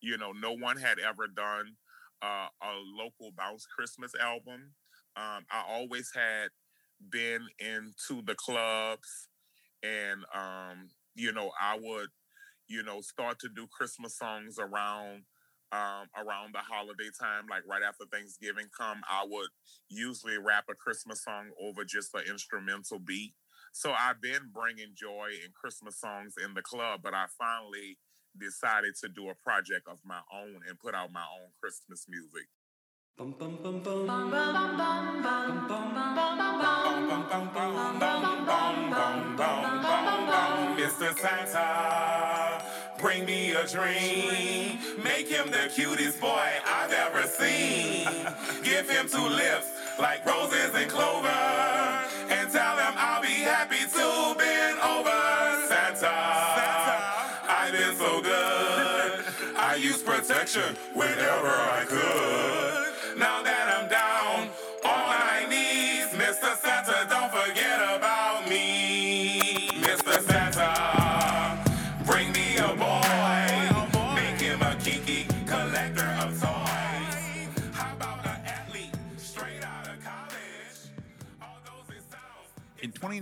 you 0.00 0.18
know, 0.18 0.32
no 0.32 0.52
one 0.52 0.76
had 0.76 0.98
ever 0.98 1.26
done 1.28 1.76
uh, 2.22 2.48
a 2.62 2.72
local 2.98 3.30
bounce 3.36 3.66
Christmas 3.66 4.12
album. 4.20 4.72
Um, 5.16 5.44
I 5.50 5.64
always 5.68 6.10
had 6.14 6.48
been 7.10 7.46
into 7.58 8.22
the 8.22 8.34
clubs 8.34 9.28
and 9.82 10.24
um, 10.34 10.90
you 11.14 11.32
know, 11.32 11.50
I 11.60 11.78
would, 11.80 12.08
you 12.68 12.82
know, 12.82 13.00
start 13.00 13.38
to 13.40 13.48
do 13.48 13.66
Christmas 13.70 14.16
songs 14.16 14.58
around 14.58 15.22
um, 15.72 16.08
around 16.16 16.54
the 16.54 16.58
holiday 16.58 17.10
time, 17.18 17.46
like 17.48 17.62
right 17.66 17.82
after 17.82 18.04
Thanksgiving 18.10 18.66
come, 18.76 19.02
I 19.08 19.24
would 19.28 19.48
usually 19.88 20.38
rap 20.38 20.64
a 20.70 20.74
Christmas 20.74 21.22
song 21.24 21.50
over 21.60 21.84
just 21.84 22.14
an 22.14 22.22
instrumental 22.28 22.98
beat. 22.98 23.34
So 23.72 23.92
I've 23.92 24.20
been 24.20 24.50
bringing 24.52 24.94
joy 24.96 25.30
in 25.44 25.52
Christmas 25.54 26.00
songs 26.00 26.34
in 26.42 26.54
the 26.54 26.62
club, 26.62 27.00
but 27.02 27.14
I 27.14 27.26
finally 27.38 27.98
decided 28.38 28.94
to 29.02 29.08
do 29.08 29.28
a 29.28 29.34
project 29.34 29.86
of 29.86 29.98
my 30.04 30.20
own 30.32 30.60
and 30.68 30.78
put 30.78 30.94
out 30.94 31.12
my 31.12 31.22
own 31.22 31.50
Christmas 31.60 32.06
music. 32.08 32.48
Mr. 40.80 41.16
Santa, 41.18 42.62
bring 43.00 43.24
me 43.24 43.52
a 43.52 43.66
dream. 43.66 44.78
Make 45.02 45.28
him 45.28 45.50
the 45.50 45.70
cutest 45.72 46.20
boy 46.20 46.48
I've 46.66 46.92
ever 46.92 47.22
seen. 47.26 48.06
Give 48.62 48.88
him 48.88 49.08
two 49.08 49.26
lips 49.26 49.70
like 49.98 50.24
roses 50.26 50.74
and 50.74 50.90
clover. 50.90 51.28
And 51.28 52.50
tell 52.52 52.76
him 52.76 52.94
I'll 52.96 53.22
be 53.22 53.28
happy 53.28 53.78
to 53.78 54.34
bend 54.38 54.78
over. 54.80 55.66
Santa, 55.68 56.10
I've 57.48 57.72
been 57.72 57.96
so 57.96 58.20
good. 58.20 59.24
I 59.56 59.76
use 59.80 60.02
protection 60.02 60.76
whenever 60.94 61.48
I 61.48 61.84
could. 61.88 62.29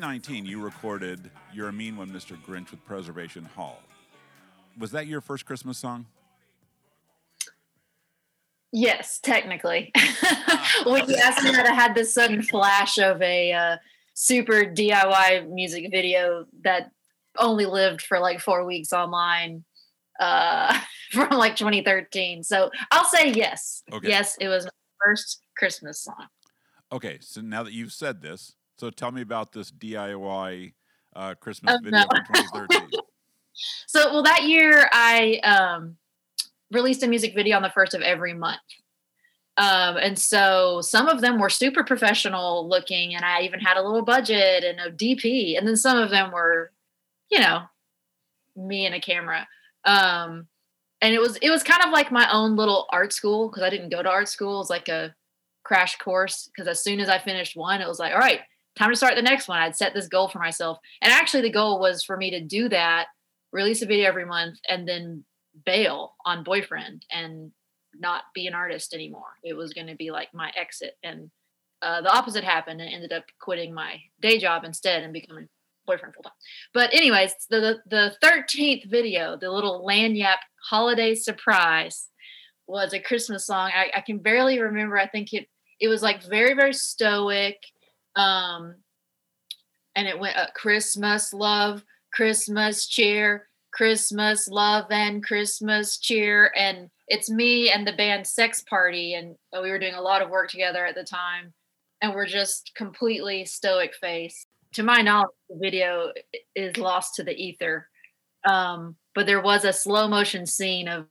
2019, 0.08 0.46
you 0.46 0.62
recorded 0.62 1.30
"You're 1.52 1.68
a 1.68 1.72
Mean 1.72 1.94
One, 1.98 2.08
Mr. 2.08 2.34
Grinch" 2.42 2.70
with 2.70 2.82
Preservation 2.86 3.44
Hall. 3.44 3.82
Was 4.78 4.90
that 4.92 5.06
your 5.06 5.20
first 5.20 5.44
Christmas 5.44 5.76
song? 5.76 6.06
Yes, 8.72 9.18
technically. 9.18 9.92
when 10.86 11.06
you 11.10 11.16
asked 11.16 11.44
me 11.44 11.50
that, 11.50 11.66
I 11.66 11.74
had 11.74 11.94
this 11.94 12.14
sudden 12.14 12.40
flash 12.40 12.96
of 12.96 13.20
a 13.20 13.52
uh, 13.52 13.76
super 14.14 14.64
DIY 14.64 15.50
music 15.50 15.88
video 15.90 16.46
that 16.62 16.90
only 17.38 17.66
lived 17.66 18.00
for 18.00 18.18
like 18.18 18.40
four 18.40 18.64
weeks 18.64 18.94
online 18.94 19.62
uh, 20.18 20.80
from 21.12 21.36
like 21.36 21.56
2013. 21.56 22.44
So 22.44 22.70
I'll 22.90 23.04
say 23.04 23.30
yes. 23.30 23.82
Okay. 23.92 24.08
Yes, 24.08 24.38
it 24.40 24.48
was 24.48 24.64
my 24.64 24.70
first 25.04 25.42
Christmas 25.54 26.00
song. 26.00 26.28
Okay, 26.90 27.18
so 27.20 27.42
now 27.42 27.62
that 27.62 27.74
you've 27.74 27.92
said 27.92 28.22
this, 28.22 28.54
so 28.78 28.90
tell 28.90 29.10
me 29.10 29.22
about 29.22 29.52
this 29.52 29.70
DIY 29.70 30.72
uh, 31.16 31.34
Christmas 31.34 31.74
Oh, 31.74 31.80
video 31.82 32.00
no. 32.00 32.06
from 32.06 32.24
2013. 32.34 33.00
So, 33.88 34.12
well, 34.12 34.22
that 34.22 34.44
year 34.44 34.88
I 34.92 35.40
um, 35.42 35.96
released 36.70 37.02
a 37.02 37.08
music 37.08 37.34
video 37.34 37.56
on 37.56 37.62
the 37.62 37.70
first 37.70 37.92
of 37.92 38.02
every 38.02 38.32
month. 38.32 38.60
Um, 39.56 39.96
and 39.96 40.16
so 40.16 40.80
some 40.80 41.08
of 41.08 41.20
them 41.20 41.40
were 41.40 41.50
super 41.50 41.82
professional 41.82 42.68
looking, 42.68 43.16
and 43.16 43.24
I 43.24 43.42
even 43.42 43.58
had 43.58 43.76
a 43.76 43.82
little 43.82 44.04
budget 44.04 44.62
and 44.62 44.78
a 44.78 44.92
DP. 44.92 45.58
And 45.58 45.66
then 45.66 45.76
some 45.76 45.98
of 45.98 46.10
them 46.10 46.30
were, 46.30 46.70
you 47.32 47.40
know, 47.40 47.62
me 48.54 48.86
and 48.86 48.94
a 48.94 49.00
camera. 49.00 49.48
Um, 49.84 50.46
and 51.00 51.12
it 51.12 51.20
was 51.20 51.36
it 51.42 51.50
was 51.50 51.64
kind 51.64 51.82
of 51.84 51.90
like 51.90 52.12
my 52.12 52.30
own 52.32 52.54
little 52.54 52.86
art 52.90 53.12
school 53.12 53.48
because 53.48 53.64
I 53.64 53.70
didn't 53.70 53.90
go 53.90 54.04
to 54.04 54.08
art 54.08 54.28
school. 54.28 54.54
It 54.54 54.58
was 54.58 54.70
like 54.70 54.88
a 54.88 55.14
crash 55.64 55.96
course 55.98 56.48
because 56.48 56.68
as 56.68 56.82
soon 56.84 57.00
as 57.00 57.08
I 57.08 57.18
finished 57.18 57.56
one, 57.56 57.80
it 57.80 57.88
was 57.88 57.98
like, 57.98 58.12
all 58.12 58.20
right, 58.20 58.40
time 58.78 58.90
to 58.90 58.96
start 58.96 59.16
the 59.16 59.22
next 59.22 59.48
one. 59.48 59.60
I'd 59.60 59.76
set 59.76 59.94
this 59.94 60.08
goal 60.08 60.28
for 60.28 60.38
myself, 60.38 60.78
and 61.02 61.12
actually 61.12 61.42
the 61.42 61.50
goal 61.50 61.80
was 61.80 62.02
for 62.02 62.16
me 62.16 62.30
to 62.30 62.40
do 62.40 62.68
that 62.68 63.06
release 63.52 63.82
a 63.82 63.86
video 63.86 64.08
every 64.08 64.26
month 64.26 64.58
and 64.68 64.86
then 64.86 65.24
bail 65.64 66.14
on 66.24 66.44
boyfriend 66.44 67.04
and 67.10 67.50
not 67.94 68.24
be 68.34 68.46
an 68.46 68.54
artist 68.54 68.92
anymore. 68.92 69.38
It 69.42 69.54
was 69.54 69.72
going 69.72 69.86
to 69.86 69.96
be 69.96 70.10
like 70.10 70.28
my 70.34 70.52
exit. 70.54 70.94
And 71.02 71.30
uh, 71.80 72.02
the 72.02 72.14
opposite 72.14 72.44
happened 72.44 72.80
and 72.80 72.92
ended 72.92 73.12
up 73.12 73.24
quitting 73.40 73.72
my 73.72 74.00
day 74.20 74.38
job 74.38 74.64
instead 74.64 75.02
and 75.02 75.12
becoming 75.12 75.48
boyfriend 75.86 76.14
full 76.14 76.22
time 76.22 76.32
but 76.74 76.92
anyways 76.92 77.32
the 77.48 77.78
the 77.86 78.14
13th 78.22 78.84
video 78.90 79.38
the 79.40 79.50
little 79.50 79.86
lagniappe 79.88 80.36
holiday 80.68 81.14
surprise 81.14 82.08
was 82.66 82.92
a 82.92 83.00
christmas 83.00 83.46
song. 83.46 83.70
I, 83.74 83.90
I 83.96 84.00
can 84.02 84.18
barely 84.18 84.60
remember. 84.60 84.98
I 84.98 85.08
think 85.08 85.32
it 85.32 85.48
it 85.80 85.88
was 85.88 86.02
like 86.02 86.22
very 86.22 86.54
very 86.54 86.74
stoic 86.74 87.56
um 88.16 88.74
and 89.94 90.06
it 90.08 90.18
went 90.18 90.36
uh, 90.36 90.46
christmas 90.54 91.32
love 91.32 91.84
Christmas 92.12 92.86
cheer, 92.86 93.48
Christmas 93.72 94.48
love 94.48 94.86
and 94.90 95.22
Christmas 95.22 95.98
cheer. 95.98 96.52
And 96.56 96.90
it's 97.06 97.30
me 97.30 97.70
and 97.70 97.86
the 97.86 97.92
band 97.92 98.26
Sex 98.26 98.62
Party. 98.62 99.14
And 99.14 99.36
uh, 99.56 99.60
we 99.62 99.70
were 99.70 99.78
doing 99.78 99.94
a 99.94 100.02
lot 100.02 100.22
of 100.22 100.30
work 100.30 100.50
together 100.50 100.84
at 100.84 100.94
the 100.94 101.04
time. 101.04 101.52
And 102.00 102.14
we're 102.14 102.26
just 102.26 102.72
completely 102.74 103.44
stoic 103.44 103.94
face. 103.94 104.46
To 104.74 104.82
my 104.82 105.00
knowledge, 105.00 105.30
the 105.48 105.58
video 105.58 106.12
is 106.54 106.76
lost 106.76 107.14
to 107.16 107.24
the 107.24 107.34
ether. 107.34 107.88
Um, 108.44 108.96
but 109.14 109.26
there 109.26 109.40
was 109.40 109.64
a 109.64 109.72
slow 109.72 110.06
motion 110.06 110.46
scene 110.46 110.88
of 110.88 111.06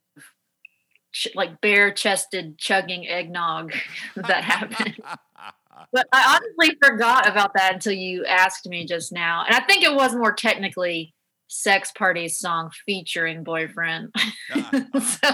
like 1.34 1.62
bare 1.62 1.92
chested 1.92 2.58
chugging 2.58 3.08
eggnog 3.08 3.74
that 4.16 4.44
happened. 4.44 4.98
But 5.92 6.08
I 6.12 6.38
honestly 6.38 6.78
forgot 6.84 7.28
about 7.28 7.54
that 7.56 7.74
until 7.74 7.94
you 7.94 8.26
asked 8.26 8.68
me 8.68 8.86
just 8.86 9.12
now. 9.12 9.44
And 9.46 9.56
I 9.56 9.62
think 9.62 9.84
it 9.84 9.94
was 9.94 10.16
more 10.16 10.34
technically 10.34 11.14
Sex 11.48 11.92
Party's 11.98 12.38
song 12.38 12.72
featuring 12.86 13.44
Boyfriend. 13.44 14.14
so, 14.54 15.30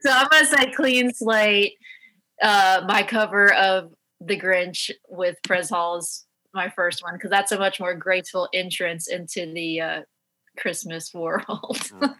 so 0.00 0.10
I'm 0.10 0.28
going 0.28 0.44
to 0.44 0.46
say 0.46 0.72
Clean 0.72 1.12
Slate, 1.12 1.74
uh, 2.42 2.82
my 2.86 3.02
cover 3.02 3.52
of 3.54 3.92
The 4.20 4.38
Grinch 4.38 4.90
with 5.08 5.36
Prez 5.44 5.70
Hall's 5.70 6.26
my 6.52 6.68
first 6.70 7.02
one, 7.02 7.14
because 7.14 7.30
that's 7.30 7.52
a 7.52 7.58
much 7.58 7.78
more 7.78 7.94
graceful 7.94 8.48
entrance 8.52 9.06
into 9.06 9.52
the 9.52 9.80
uh, 9.80 10.00
Christmas 10.58 11.14
world. 11.14 11.78
Right. 11.92 12.10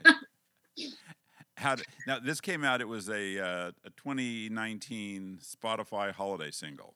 How 1.61 1.75
did, 1.75 1.87
now 2.07 2.19
this 2.19 2.41
came 2.41 2.65
out? 2.65 2.81
It 2.81 2.89
was 2.89 3.11
a 3.11 3.39
uh, 3.39 3.71
a 3.85 3.91
2019 3.91 5.41
Spotify 5.43 6.11
holiday 6.11 6.51
single. 6.51 6.95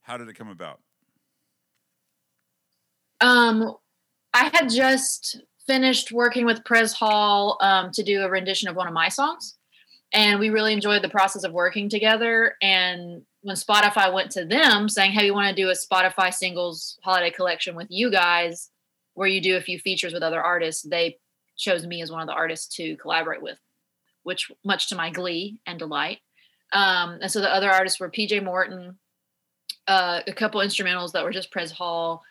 How 0.00 0.16
did 0.16 0.28
it 0.28 0.34
come 0.34 0.48
about? 0.48 0.80
Um, 3.20 3.76
I 4.32 4.50
had 4.54 4.70
just 4.70 5.42
finished 5.66 6.12
working 6.12 6.46
with 6.46 6.64
Prez 6.64 6.94
Hall 6.94 7.58
um, 7.60 7.90
to 7.92 8.02
do 8.02 8.22
a 8.22 8.30
rendition 8.30 8.68
of 8.70 8.76
one 8.76 8.88
of 8.88 8.94
my 8.94 9.10
songs, 9.10 9.58
and 10.14 10.40
we 10.40 10.48
really 10.48 10.72
enjoyed 10.72 11.02
the 11.02 11.10
process 11.10 11.44
of 11.44 11.52
working 11.52 11.90
together. 11.90 12.54
And 12.62 13.20
when 13.42 13.56
Spotify 13.56 14.12
went 14.12 14.30
to 14.32 14.46
them 14.46 14.88
saying, 14.88 15.12
"Hey, 15.12 15.26
we 15.26 15.30
want 15.32 15.54
to 15.54 15.62
do 15.62 15.68
a 15.68 15.74
Spotify 15.74 16.32
singles 16.32 16.98
holiday 17.02 17.30
collection 17.30 17.74
with 17.74 17.88
you 17.90 18.10
guys," 18.10 18.70
where 19.12 19.28
you 19.28 19.42
do 19.42 19.58
a 19.58 19.60
few 19.60 19.78
features 19.78 20.14
with 20.14 20.22
other 20.22 20.42
artists, 20.42 20.82
they 20.82 21.18
chose 21.58 21.86
me 21.86 22.00
as 22.00 22.10
one 22.10 22.22
of 22.22 22.26
the 22.26 22.32
artists 22.32 22.74
to 22.76 22.96
collaborate 22.96 23.42
with, 23.42 23.58
which 24.22 24.50
much 24.64 24.88
to 24.88 24.96
my 24.96 25.10
glee 25.10 25.60
and 25.66 25.78
delight. 25.78 26.18
Um, 26.72 27.18
and 27.20 27.30
so 27.30 27.40
the 27.40 27.52
other 27.52 27.70
artists 27.70 27.98
were 27.98 28.10
PJ 28.10 28.44
Morton, 28.44 28.98
uh, 29.88 30.20
a 30.26 30.32
couple 30.32 30.60
instrumentals 30.60 31.12
that 31.12 31.24
were 31.24 31.32
just 31.32 31.50
Pres 31.50 31.72
Hall, 31.72 32.22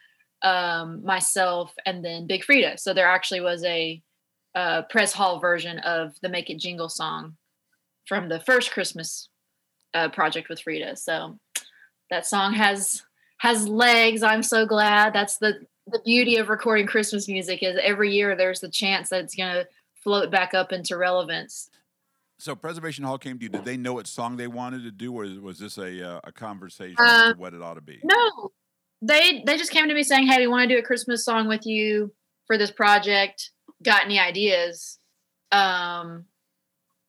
um, 0.41 1.03
myself, 1.03 1.73
and 1.85 2.03
then 2.03 2.27
Big 2.27 2.43
Freedia. 2.43 2.79
So 2.79 2.93
there 2.93 3.07
actually 3.07 3.41
was 3.41 3.63
a 3.65 4.01
uh, 4.55 4.83
Pres 4.83 5.13
Hall 5.13 5.39
version 5.39 5.79
of 5.79 6.13
the 6.21 6.29
Make 6.29 6.49
It 6.49 6.59
Jingle 6.59 6.89
song 6.89 7.35
from 8.05 8.29
the 8.29 8.39
first 8.39 8.71
Christmas 8.71 9.29
uh, 9.93 10.09
project 10.09 10.49
with 10.49 10.63
Freedia. 10.63 10.97
So 10.97 11.37
that 12.09 12.25
song 12.25 12.53
has 12.53 13.03
has 13.37 13.67
legs. 13.67 14.21
I'm 14.23 14.43
so 14.43 14.65
glad. 14.65 15.13
That's 15.13 15.37
the 15.37 15.65
the 15.87 16.01
beauty 16.05 16.37
of 16.37 16.49
recording 16.49 16.85
Christmas 16.85 17.27
music 17.27 17.63
is 17.63 17.77
every 17.81 18.11
year 18.13 18.35
there's 18.35 18.59
the 18.59 18.69
chance 18.69 19.09
that 19.09 19.23
it's 19.23 19.35
going 19.35 19.53
to 19.53 19.67
float 20.03 20.29
back 20.29 20.53
up 20.53 20.71
into 20.71 20.97
relevance. 20.97 21.69
So 22.39 22.55
Preservation 22.55 23.03
Hall 23.03 23.17
came 23.17 23.37
to 23.37 23.43
you. 23.43 23.49
Did 23.49 23.65
they 23.65 23.75
know 23.75 23.93
what 23.93 24.07
song 24.07 24.37
they 24.37 24.47
wanted 24.47 24.83
to 24.83 24.91
do, 24.91 25.13
or 25.13 25.25
was 25.41 25.59
this 25.59 25.77
a 25.77 26.15
uh, 26.15 26.21
a 26.23 26.31
conversation 26.31 26.95
Uh, 26.97 27.33
what 27.35 27.53
it 27.53 27.61
ought 27.61 27.73
to 27.73 27.81
be? 27.81 27.99
No, 28.03 28.51
they 29.01 29.43
they 29.45 29.57
just 29.57 29.71
came 29.71 29.89
to 29.89 29.93
me 29.93 30.03
saying, 30.03 30.27
"Hey, 30.27 30.39
we 30.39 30.47
want 30.47 30.67
to 30.67 30.73
do 30.73 30.79
a 30.79 30.83
Christmas 30.83 31.25
song 31.25 31.49
with 31.49 31.65
you 31.65 32.13
for 32.47 32.57
this 32.57 32.71
project. 32.71 33.51
Got 33.83 34.05
any 34.05 34.19
ideas?" 34.19 34.99
Um, 35.51 36.25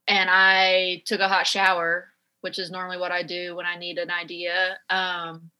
and 0.08 0.28
I 0.28 1.02
took 1.06 1.20
a 1.20 1.28
hot 1.28 1.46
shower, 1.46 2.08
which 2.40 2.58
is 2.58 2.72
normally 2.72 2.98
what 2.98 3.12
I 3.12 3.22
do 3.22 3.54
when 3.54 3.66
I 3.66 3.76
need 3.76 3.98
an 3.98 4.10
idea. 4.10 4.78
Um, 4.88 5.50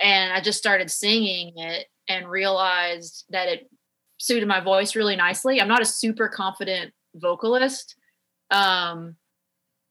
and 0.00 0.32
I 0.32 0.40
just 0.40 0.58
started 0.58 0.90
singing 0.90 1.52
it 1.56 1.86
and 2.08 2.28
realized 2.28 3.26
that 3.30 3.48
it 3.48 3.70
suited 4.18 4.48
my 4.48 4.60
voice 4.60 4.96
really 4.96 5.14
nicely. 5.16 5.60
I'm 5.60 5.68
not 5.68 5.82
a 5.82 5.86
super 5.86 6.28
confident 6.28 6.92
vocalist, 7.14 7.94
um, 8.50 9.16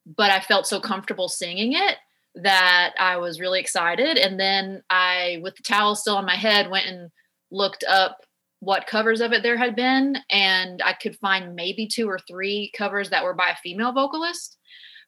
but 0.06 0.32
I 0.32 0.40
felt 0.40 0.68
so 0.68 0.80
comfortable 0.80 1.28
singing 1.28 1.74
it 1.74 1.98
that 2.36 2.94
I 3.00 3.18
was 3.18 3.40
really 3.40 3.60
excited. 3.60 4.18
And 4.18 4.40
then 4.40 4.84
I, 4.90 5.40
with 5.42 5.56
the 5.56 5.64
towel 5.64 5.96
still 5.96 6.18
on 6.18 6.26
my 6.26 6.36
head, 6.36 6.70
went 6.70 6.88
and 6.88 7.10
looked 7.52 7.84
up 7.88 8.18
what 8.60 8.88
covers 8.88 9.22
of 9.22 9.32
it 9.32 9.44
there 9.44 9.58
had 9.58 9.76
been. 9.76 10.18
And 10.30 10.82
I 10.84 10.94
could 10.94 11.16
find 11.18 11.56
maybe 11.56 11.88
two 11.88 12.10
or 12.10 12.20
three 12.20 12.72
covers 12.78 13.10
that 13.10 13.24
were 13.24 13.34
by 13.34 13.50
a 13.50 13.58
female 13.58 13.94
vocalist. 13.94 14.58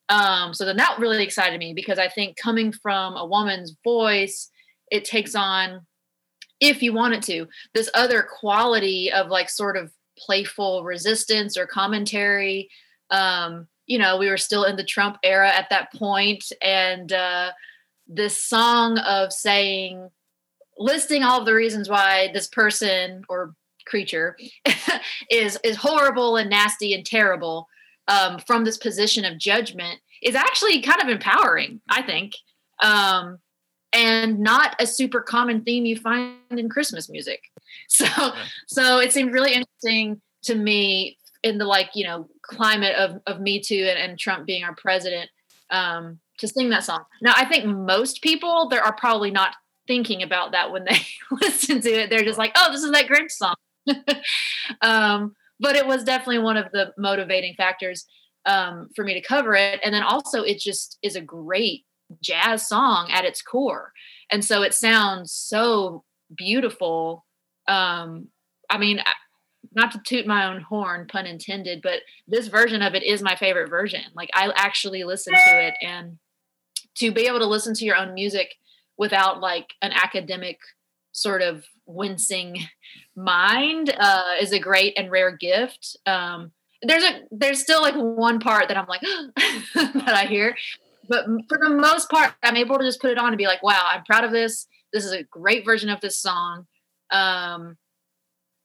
Um, 0.09 0.53
so 0.53 0.63
then 0.63 0.77
that 0.77 0.99
really 0.99 1.23
excited 1.23 1.59
me 1.59 1.73
because 1.73 1.99
I 1.99 2.07
think 2.07 2.37
coming 2.37 2.71
from 2.71 3.17
a 3.17 3.25
woman's 3.25 3.75
voice, 3.83 4.49
it 4.89 5.03
takes 5.03 5.35
on, 5.35 5.85
if 6.61 6.81
you 6.81 6.93
want 6.93 7.13
it 7.13 7.23
to, 7.23 7.47
this 7.73 7.89
other 7.93 8.23
quality 8.39 9.11
of 9.11 9.27
like 9.27 9.49
sort 9.49 9.75
of 9.75 9.91
playful 10.17 10.83
resistance 10.83 11.57
or 11.57 11.67
commentary. 11.67 12.69
Um, 13.09 13.67
you 13.85 13.97
know, 13.97 14.17
we 14.17 14.29
were 14.29 14.37
still 14.37 14.63
in 14.65 14.75
the 14.75 14.83
Trump 14.83 15.17
era 15.23 15.49
at 15.49 15.69
that 15.69 15.93
point, 15.93 16.51
and 16.61 17.11
uh, 17.11 17.51
this 18.07 18.43
song 18.43 18.97
of 18.99 19.31
saying, 19.31 20.09
listing 20.77 21.23
all 21.23 21.39
of 21.39 21.45
the 21.45 21.53
reasons 21.53 21.89
why 21.89 22.29
this 22.33 22.47
person 22.47 23.23
or 23.29 23.53
creature 23.85 24.37
is 25.31 25.57
is 25.63 25.77
horrible 25.77 26.35
and 26.37 26.49
nasty 26.49 26.93
and 26.93 27.05
terrible 27.05 27.67
um, 28.07 28.39
from 28.39 28.63
this 28.63 28.77
position 28.77 29.25
of 29.25 29.37
judgment 29.37 29.99
is 30.21 30.35
actually 30.35 30.81
kind 30.81 31.01
of 31.01 31.09
empowering, 31.09 31.81
I 31.89 32.01
think, 32.01 32.33
um, 32.81 33.39
and 33.93 34.39
not 34.39 34.75
a 34.79 34.87
super 34.87 35.21
common 35.21 35.63
theme 35.63 35.85
you 35.85 35.97
find 35.97 36.37
in 36.51 36.69
Christmas 36.69 37.09
music. 37.09 37.41
So, 37.89 38.33
so 38.67 38.99
it 38.99 39.13
seemed 39.13 39.33
really 39.33 39.53
interesting 39.53 40.21
to 40.43 40.55
me 40.55 41.17
in 41.43 41.57
the 41.57 41.65
like 41.65 41.91
you 41.93 42.05
know 42.05 42.27
climate 42.47 42.95
of 42.95 43.21
of 43.27 43.39
Me 43.41 43.59
Too 43.59 43.87
and, 43.89 43.99
and 43.99 44.19
Trump 44.19 44.45
being 44.45 44.63
our 44.63 44.75
president 44.75 45.29
um, 45.69 46.19
to 46.39 46.47
sing 46.47 46.69
that 46.69 46.83
song. 46.83 47.03
Now, 47.21 47.33
I 47.35 47.45
think 47.45 47.65
most 47.65 48.21
people 48.21 48.69
there 48.69 48.83
are 48.83 48.93
probably 48.93 49.31
not 49.31 49.55
thinking 49.87 50.21
about 50.21 50.51
that 50.51 50.71
when 50.71 50.83
they 50.83 50.99
listen 51.41 51.81
to 51.81 51.89
it. 51.89 52.09
They're 52.09 52.23
just 52.23 52.37
like, 52.37 52.51
oh, 52.55 52.71
this 52.71 52.83
is 52.83 52.91
that 52.91 53.07
Grinch 53.07 53.31
song. 53.31 53.55
um, 54.81 55.35
but 55.59 55.75
it 55.75 55.87
was 55.87 56.03
definitely 56.03 56.39
one 56.39 56.57
of 56.57 56.71
the 56.71 56.93
motivating 56.97 57.55
factors 57.55 58.05
um, 58.45 58.89
for 58.95 59.03
me 59.03 59.13
to 59.13 59.21
cover 59.21 59.55
it. 59.55 59.79
And 59.83 59.93
then 59.93 60.03
also, 60.03 60.43
it 60.43 60.59
just 60.59 60.97
is 61.01 61.15
a 61.15 61.21
great 61.21 61.85
jazz 62.21 62.67
song 62.67 63.09
at 63.11 63.25
its 63.25 63.41
core. 63.41 63.91
And 64.31 64.43
so 64.43 64.61
it 64.61 64.73
sounds 64.73 65.31
so 65.31 66.03
beautiful. 66.35 67.25
Um, 67.67 68.27
I 68.69 68.77
mean, 68.77 68.99
I- 68.99 69.13
not 69.75 69.91
to 69.91 70.01
toot 70.05 70.25
my 70.25 70.45
own 70.45 70.61
horn, 70.61 71.07
pun 71.07 71.25
intended, 71.25 71.81
but 71.81 72.01
this 72.27 72.47
version 72.47 72.81
of 72.81 72.95
it 72.95 73.03
is 73.03 73.21
my 73.21 73.35
favorite 73.35 73.69
version. 73.69 74.01
Like, 74.15 74.29
I 74.33 74.51
actually 74.55 75.03
listen 75.03 75.33
to 75.33 75.67
it, 75.67 75.75
and 75.81 76.17
to 76.97 77.11
be 77.11 77.27
able 77.27 77.39
to 77.39 77.45
listen 77.45 77.73
to 77.75 77.85
your 77.85 77.95
own 77.95 78.13
music 78.13 78.55
without 78.97 79.39
like 79.39 79.73
an 79.81 79.91
academic 79.93 80.59
sort 81.11 81.41
of 81.41 81.65
wincing 81.85 82.59
mind 83.15 83.95
uh, 83.99 84.33
is 84.39 84.51
a 84.51 84.59
great 84.59 84.93
and 84.97 85.11
rare 85.11 85.35
gift. 85.35 85.97
Um, 86.05 86.51
there's 86.83 87.03
a 87.03 87.21
there's 87.31 87.61
still 87.61 87.81
like 87.81 87.95
one 87.95 88.39
part 88.39 88.67
that 88.67 88.77
I'm 88.77 88.87
like 88.87 89.01
that 89.75 90.13
I 90.13 90.25
hear, 90.25 90.55
but 91.09 91.25
for 91.49 91.57
the 91.57 91.69
most 91.69 92.09
part, 92.09 92.33
I'm 92.43 92.55
able 92.55 92.77
to 92.77 92.83
just 92.83 93.01
put 93.01 93.11
it 93.11 93.17
on 93.17 93.29
and 93.29 93.37
be 93.37 93.47
like, 93.47 93.63
wow, 93.63 93.83
I'm 93.89 94.03
proud 94.03 94.23
of 94.23 94.31
this. 94.31 94.67
This 94.93 95.05
is 95.05 95.11
a 95.11 95.23
great 95.23 95.65
version 95.65 95.89
of 95.89 96.01
this 96.01 96.19
song, 96.19 96.65
um, 97.11 97.77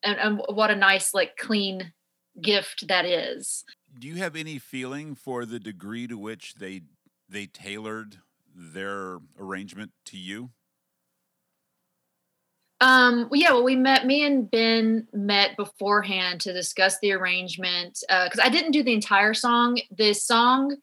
and, 0.02 0.18
and 0.18 0.42
what 0.48 0.70
a 0.70 0.76
nice 0.76 1.14
like 1.14 1.36
clean 1.36 1.92
gift 2.40 2.88
that 2.88 3.04
is. 3.04 3.64
Do 3.98 4.08
you 4.08 4.16
have 4.16 4.36
any 4.36 4.58
feeling 4.58 5.14
for 5.14 5.44
the 5.44 5.60
degree 5.60 6.06
to 6.06 6.16
which 6.16 6.54
they 6.54 6.82
they 7.28 7.46
tailored 7.46 8.18
their 8.54 9.18
arrangement 9.38 9.92
to 10.06 10.18
you? 10.18 10.50
Um, 12.82 13.28
well, 13.30 13.40
yeah, 13.40 13.52
well, 13.52 13.62
we 13.62 13.76
met, 13.76 14.06
me 14.06 14.26
and 14.26 14.50
Ben 14.50 15.06
met 15.12 15.56
beforehand 15.56 16.40
to 16.40 16.52
discuss 16.52 16.98
the 16.98 17.12
arrangement 17.12 18.00
because 18.08 18.40
I 18.42 18.48
didn't 18.48 18.72
do 18.72 18.82
the 18.82 18.92
entire 18.92 19.34
song. 19.34 19.80
The 19.96 20.12
song 20.14 20.76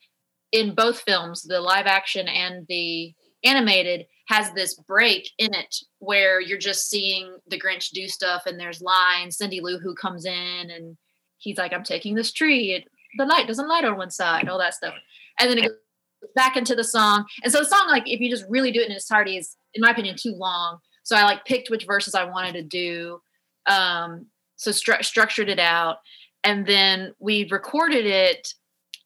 in 0.53 0.73
both 0.73 1.01
films, 1.01 1.43
the 1.43 1.59
live 1.59 1.87
action 1.87 2.29
and 2.29 2.65
the 2.69 3.13
animated, 3.43 4.05
has 4.29 4.51
this 4.51 4.75
break 4.75 5.31
in 5.39 5.53
it 5.55 5.75
where 5.97 6.39
you're 6.39 6.59
just 6.59 6.87
seeing 6.87 7.35
the 7.47 7.59
Grinch 7.59 7.89
do 7.89 8.07
stuff 8.07 8.43
and 8.45 8.59
there's 8.59 8.79
lines. 8.79 9.37
Cindy 9.37 9.59
Lou 9.59 9.79
Who 9.79 9.95
comes 9.95 10.23
in 10.23 10.69
and 10.69 10.95
he's 11.39 11.57
like, 11.57 11.73
I'm 11.73 11.83
taking 11.83 12.13
this 12.13 12.31
tree. 12.31 12.73
It, 12.73 12.87
the 13.17 13.25
light 13.25 13.47
doesn't 13.47 13.67
light 13.67 13.85
on 13.85 13.97
one 13.97 14.11
side, 14.11 14.47
all 14.47 14.59
that 14.59 14.75
stuff. 14.75 14.93
And 15.39 15.49
then 15.49 15.57
it 15.57 15.63
goes 15.63 16.29
back 16.35 16.55
into 16.57 16.75
the 16.75 16.83
song. 16.83 17.25
And 17.43 17.51
so 17.51 17.57
the 17.57 17.65
song, 17.65 17.87
like, 17.87 18.07
if 18.07 18.19
you 18.19 18.29
just 18.29 18.45
really 18.47 18.71
do 18.71 18.81
it 18.81 18.85
in 18.85 18.91
its 18.91 19.09
entirety, 19.09 19.35
is, 19.37 19.55
in 19.73 19.81
my 19.81 19.89
opinion, 19.89 20.15
too 20.15 20.35
long. 20.35 20.77
So 21.01 21.15
I 21.15 21.23
like 21.23 21.43
picked 21.45 21.71
which 21.71 21.87
verses 21.87 22.13
I 22.13 22.25
wanted 22.25 22.53
to 22.53 22.61
do. 22.61 23.21
Um, 23.65 24.27
so 24.57 24.69
stru- 24.69 25.03
structured 25.03 25.49
it 25.49 25.59
out, 25.59 25.97
and 26.43 26.67
then 26.67 27.13
we 27.17 27.47
recorded 27.49 28.05
it 28.05 28.53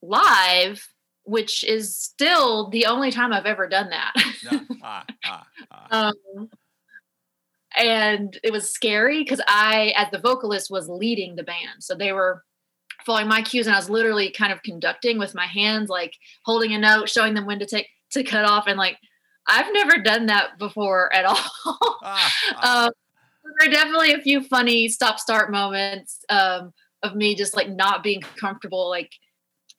live, 0.01 0.85
which 1.23 1.63
is 1.63 1.95
still 1.95 2.69
the 2.69 2.85
only 2.85 3.11
time 3.11 3.31
I've 3.31 3.45
ever 3.45 3.67
done 3.67 3.89
that. 3.89 4.13
ah, 4.83 5.05
ah, 5.25 5.47
ah. 5.71 6.11
um, 6.37 6.49
and 7.75 8.37
it 8.43 8.51
was 8.51 8.69
scary 8.69 9.23
because 9.23 9.41
I, 9.47 9.93
as 9.95 10.11
the 10.11 10.19
vocalist, 10.19 10.69
was 10.69 10.89
leading 10.89 11.35
the 11.35 11.43
band. 11.43 11.81
So 11.81 11.95
they 11.95 12.11
were 12.11 12.43
following 13.05 13.27
my 13.27 13.41
cues, 13.41 13.67
and 13.67 13.75
I 13.75 13.79
was 13.79 13.89
literally 13.89 14.31
kind 14.31 14.53
of 14.53 14.61
conducting 14.63 15.17
with 15.17 15.33
my 15.33 15.45
hands, 15.45 15.89
like 15.89 16.13
holding 16.45 16.73
a 16.73 16.77
note, 16.77 17.09
showing 17.09 17.33
them 17.33 17.45
when 17.45 17.59
to 17.59 17.65
take 17.65 17.87
to 18.11 18.23
cut 18.23 18.45
off, 18.45 18.67
and 18.67 18.77
like 18.77 18.97
I've 19.47 19.73
never 19.73 19.97
done 19.97 20.27
that 20.27 20.57
before 20.59 21.13
at 21.13 21.25
all. 21.25 21.37
Ah, 22.03 22.33
ah. 22.55 22.85
um, 22.85 22.91
there 23.59 23.69
are 23.69 23.71
definitely 23.71 24.13
a 24.13 24.21
few 24.21 24.43
funny 24.43 24.87
stop 24.87 25.19
start 25.19 25.51
moments 25.51 26.19
um, 26.29 26.73
of 27.01 27.15
me 27.15 27.35
just 27.35 27.55
like 27.55 27.69
not 27.69 28.03
being 28.03 28.21
comfortable 28.21 28.89
like 28.89 29.11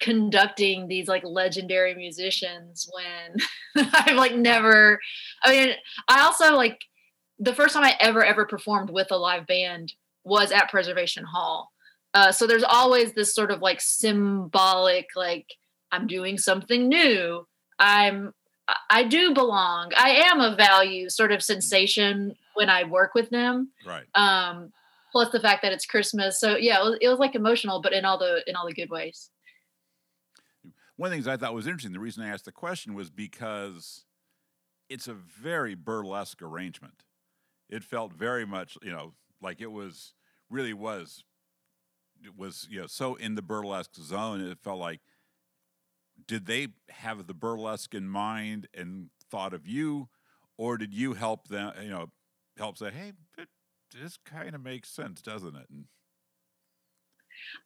conducting 0.01 0.89
these 0.89 1.09
like 1.09 1.23
legendary 1.25 1.95
musicians 1.95 2.89
when 2.93 3.87
I've 3.93 4.17
like 4.17 4.35
never 4.35 5.01
I 5.43 5.53
mean 5.53 5.75
I 6.09 6.23
also 6.23 6.57
like 6.57 6.81
the 7.39 7.55
first 7.55 7.75
time 7.75 7.85
I 7.85 7.95
ever 8.01 8.25
ever 8.25 8.45
performed 8.45 8.91
with 8.91 9.09
a 9.11 9.17
live 9.17 9.47
band 9.47 9.93
was 10.25 10.53
at 10.53 10.71
Preservation 10.71 11.25
Hall. 11.25 11.71
Uh, 12.13 12.33
so 12.33 12.47
there's 12.47 12.65
always 12.65 13.13
this 13.13 13.35
sort 13.35 13.51
of 13.51 13.61
like 13.61 13.81
symbolic 13.81 15.07
like 15.17 15.47
I'm 15.93 16.07
doing 16.07 16.39
something 16.39 16.89
new. 16.89 17.47
I'm 17.79 18.33
I- 18.91 19.05
do 19.05 19.35
belong. 19.35 19.93
I 19.97 20.11
am 20.11 20.41
a 20.41 20.57
value 20.57 21.09
sort 21.09 21.33
of 21.33 21.43
sensation 21.43 22.35
when 22.55 22.71
I 22.71 22.85
work 22.85 23.15
with 23.15 23.31
them. 23.31 23.71
right. 23.87 24.05
Um, 24.15 24.73
plus 25.13 25.31
the 25.31 25.41
fact 25.41 25.63
that 25.63 25.73
it's 25.73 25.87
Christmas. 25.87 26.41
So 26.41 26.57
yeah, 26.57 26.81
it 26.81 26.85
was, 26.85 26.99
it 27.03 27.09
was 27.09 27.19
like 27.19 27.35
emotional, 27.35 27.81
but 27.81 27.93
in 27.93 28.05
all 28.05 28.19
the 28.19 28.43
in 28.47 28.57
all 28.57 28.67
the 28.67 28.75
good 28.75 28.91
ways. 28.91 29.31
One 30.97 31.09
of 31.09 31.11
the 31.11 31.17
things 31.17 31.29
I 31.29 31.37
thought 31.37 31.55
was 31.55 31.67
interesting, 31.67 31.93
the 31.93 32.01
reason 32.01 32.23
I 32.23 32.29
asked 32.29 32.45
the 32.45 32.53
question 32.53 32.95
was 32.95 33.11
because 33.11 34.07
it's 34.89 35.09
a 35.09 35.15
very 35.15 35.75
burlesque 35.75 36.43
arrangement. 36.43 37.05
It 37.69 37.85
felt 37.85 38.13
very 38.13 38.47
much, 38.47 38.79
you 38.83 38.93
know, 38.93 39.15
Like 39.41 39.61
it 39.61 39.73
was 39.73 40.15
really 40.51 40.75
was 40.75 41.25
it 42.23 42.37
was 42.37 42.67
you 42.71 42.81
know 42.81 42.87
so 42.87 43.15
in 43.17 43.35
the 43.35 43.43
burlesque 43.43 43.97
zone. 43.97 44.41
It 44.41 44.59
felt 44.61 44.79
like 44.79 45.01
did 46.27 46.47
they 46.47 46.69
have 46.91 47.27
the 47.27 47.35
burlesque 47.35 47.95
in 47.95 48.09
mind 48.09 48.69
and 48.73 49.11
thought 49.31 49.53
of 49.53 49.67
you, 49.67 50.09
or 50.57 50.79
did 50.79 50.95
you 50.95 51.15
help 51.15 51.49
them? 51.49 51.73
You 51.83 51.91
know, 51.91 52.13
help 52.57 52.79
say, 52.79 52.91
hey, 52.91 53.13
this 53.93 54.17
kind 54.17 54.55
of 54.55 54.61
makes 54.63 54.91
sense, 54.91 55.21
doesn't 55.23 55.57
it? 55.57 55.69
And 55.71 55.87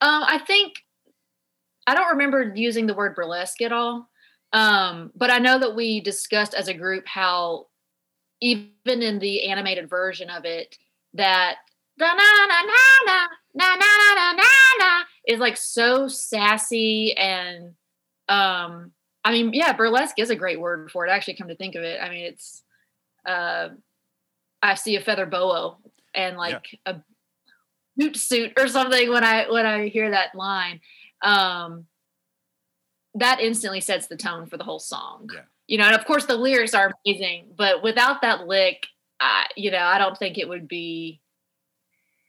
Um, 0.00 0.22
I 0.24 0.38
think 0.38 0.84
I 1.88 1.94
don't 1.94 2.10
remember 2.10 2.52
using 2.54 2.86
the 2.86 2.94
word 2.94 3.14
burlesque 3.14 3.62
at 3.62 3.72
all. 3.72 4.10
Um, 4.52 5.10
but 5.14 5.30
I 5.30 5.38
know 5.38 5.58
that 5.58 5.74
we 5.74 6.00
discussed 6.00 6.52
as 6.52 6.68
a 6.68 6.74
group 6.74 7.06
how 7.06 7.66
even 8.42 8.72
in 8.86 9.18
the 9.18 9.48
animated 9.48 9.88
version 9.88 10.28
of 10.28 10.44
it, 10.44 10.76
that 11.14 11.56
na 11.98 12.12
na 12.12 12.46
na 12.46 12.62
na 12.62 13.28
na 13.54 13.74
na 13.74 13.86
na 14.14 14.32
na 14.32 14.44
na 14.78 15.04
is 15.26 15.40
like 15.40 15.56
so 15.56 16.08
sassy 16.08 17.16
and 17.16 17.72
um 18.28 18.92
I 19.24 19.32
mean, 19.32 19.52
yeah, 19.52 19.72
burlesque 19.72 20.18
is 20.18 20.30
a 20.30 20.36
great 20.36 20.60
word 20.60 20.90
for 20.90 21.06
it. 21.06 21.10
Actually, 21.10 21.34
come 21.34 21.48
to 21.48 21.56
think 21.56 21.74
of 21.74 21.82
it, 21.82 22.00
I 22.02 22.08
mean, 22.10 22.24
it's 22.26 22.62
uh, 23.26 23.68
I 24.62 24.74
see 24.74 24.96
a 24.96 25.00
feather 25.00 25.26
boa 25.26 25.76
and 26.14 26.36
like 26.36 26.78
a 26.86 26.96
boot 27.96 28.16
suit 28.16 28.52
or 28.58 28.68
something 28.68 29.10
when 29.10 29.24
I 29.24 29.50
when 29.50 29.66
I 29.66 29.88
hear 29.88 30.10
that 30.10 30.34
line. 30.34 30.80
Um, 31.22 31.86
that 33.14 33.40
instantly 33.40 33.80
sets 33.80 34.06
the 34.06 34.16
tone 34.16 34.46
for 34.46 34.56
the 34.56 34.64
whole 34.64 34.78
song. 34.78 35.28
Yeah. 35.34 35.40
You 35.66 35.78
know, 35.78 35.84
and 35.84 35.94
of 35.94 36.04
course 36.04 36.26
the 36.26 36.36
lyrics 36.36 36.74
are 36.74 36.92
amazing, 37.04 37.48
but 37.56 37.82
without 37.82 38.22
that 38.22 38.46
lick, 38.46 38.86
I, 39.20 39.46
you 39.56 39.70
know, 39.70 39.78
I 39.78 39.98
don't 39.98 40.16
think 40.16 40.38
it 40.38 40.48
would 40.48 40.68
be 40.68 41.20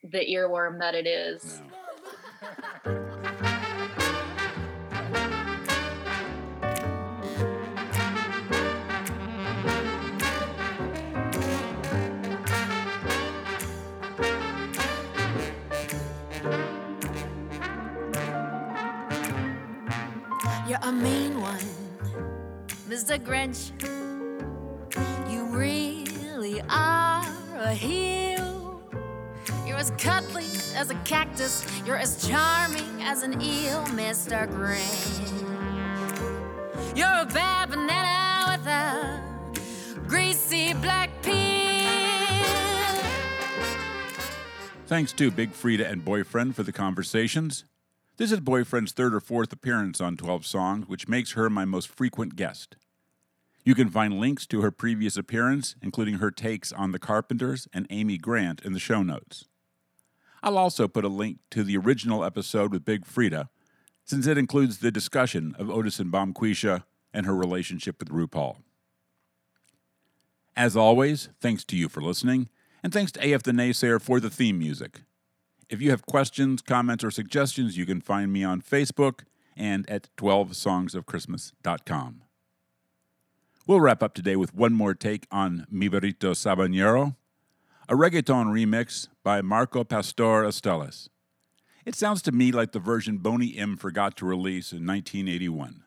the 0.03 0.19
earworm 0.19 0.79
that 0.79 0.95
it 0.95 1.07
is. 1.07 1.61
You're 2.85 2.95
a 20.81 20.91
mean 20.91 21.41
one, 21.41 21.59
Mr. 22.87 23.19
Grinch. 23.19 23.71
You 25.29 25.45
really 25.47 26.61
are 26.69 27.25
a 27.57 27.73
heel. 27.73 28.81
You're 29.65 29.77
as 29.77 29.91
cuddly 29.97 30.45
as 30.75 30.89
a 30.89 30.95
cactus. 31.03 31.65
You're 31.85 31.97
as 31.97 32.27
charming 32.27 33.01
as 33.01 33.23
an 33.23 33.41
eel, 33.41 33.83
Mr. 33.87 34.47
Grinch. 34.47 35.37
You're 36.95 37.21
a 37.21 37.25
bad 37.25 37.69
banana 37.69 38.57
with 38.57 38.67
a 38.67 39.21
greasy 40.07 40.73
black 40.73 41.09
peel. 41.21 41.39
Thanks 44.87 45.13
to 45.13 45.29
Big 45.29 45.51
Freedia 45.51 45.91
and 45.91 46.03
Boyfriend 46.03 46.55
for 46.55 46.63
the 46.63 46.71
conversations. 46.71 47.65
This 48.19 48.33
is 48.33 48.41
Boyfriend's 48.41 48.91
third 48.91 49.13
or 49.13 49.21
fourth 49.21 49.53
appearance 49.53 50.01
on 50.01 50.17
12 50.17 50.45
Songs, 50.45 50.89
which 50.89 51.07
makes 51.07 51.31
her 51.31 51.49
my 51.49 51.63
most 51.63 51.87
frequent 51.87 52.35
guest. 52.35 52.75
You 53.63 53.73
can 53.73 53.89
find 53.89 54.19
links 54.19 54.45
to 54.47 54.59
her 54.59 54.71
previous 54.71 55.15
appearance, 55.15 55.77
including 55.81 56.15
her 56.15 56.29
takes 56.29 56.73
on 56.73 56.91
The 56.91 56.99
Carpenters 56.99 57.69
and 57.71 57.87
Amy 57.89 58.17
Grant, 58.17 58.59
in 58.65 58.73
the 58.73 58.79
show 58.79 59.03
notes. 59.03 59.45
I'll 60.43 60.57
also 60.57 60.89
put 60.89 61.05
a 61.05 61.07
link 61.07 61.37
to 61.51 61.63
the 61.63 61.77
original 61.77 62.25
episode 62.25 62.73
with 62.73 62.83
Big 62.83 63.05
Freedia, 63.05 63.47
since 64.03 64.27
it 64.27 64.37
includes 64.37 64.79
the 64.79 64.91
discussion 64.91 65.55
of 65.57 65.69
Otis 65.69 66.01
and 66.01 66.11
Bomquisha 66.11 66.83
and 67.13 67.25
her 67.25 67.33
relationship 67.33 67.99
with 67.99 68.09
RuPaul. 68.09 68.57
As 70.57 70.75
always, 70.75 71.29
thanks 71.39 71.63
to 71.63 71.77
you 71.77 71.87
for 71.87 72.01
listening, 72.01 72.49
and 72.83 72.91
thanks 72.91 73.13
to 73.13 73.33
AF 73.33 73.43
the 73.43 73.53
Naysayer 73.53 74.01
for 74.01 74.19
the 74.19 74.29
theme 74.29 74.59
music. 74.59 75.03
If 75.69 75.81
you 75.81 75.89
have 75.91 76.05
questions, 76.07 76.61
comments, 76.63 77.03
or 77.03 77.11
suggestions, 77.11 77.77
you 77.77 77.85
can 77.85 78.01
find 78.01 78.33
me 78.33 78.43
on 78.43 78.59
Facebook 78.61 79.25
and 79.55 79.87
at 79.89 80.09
12songsofchristmas.com. 80.17 82.21
We'll 83.67 83.81
wrap 83.81 84.01
up 84.01 84.15
today 84.15 84.35
with 84.35 84.55
one 84.55 84.73
more 84.73 84.95
take 84.95 85.27
on 85.29 85.67
Mi 85.69 85.87
Burrito 85.89 86.31
Sabanero, 86.31 87.15
a 87.87 87.93
reggaeton 87.93 88.47
remix 88.47 89.09
by 89.23 89.43
Marco 89.43 89.83
Pastor 89.83 90.43
Esteles. 90.43 91.07
It 91.85 91.93
sounds 91.93 92.23
to 92.23 92.31
me 92.31 92.51
like 92.51 92.71
the 92.71 92.79
version 92.79 93.19
Boney 93.19 93.55
M 93.55 93.77
forgot 93.77 94.17
to 94.17 94.25
release 94.25 94.71
in 94.71 94.87
1981. 94.87 95.83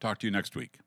Talk 0.00 0.18
to 0.18 0.28
you 0.28 0.30
next 0.30 0.54
week. 0.54 0.78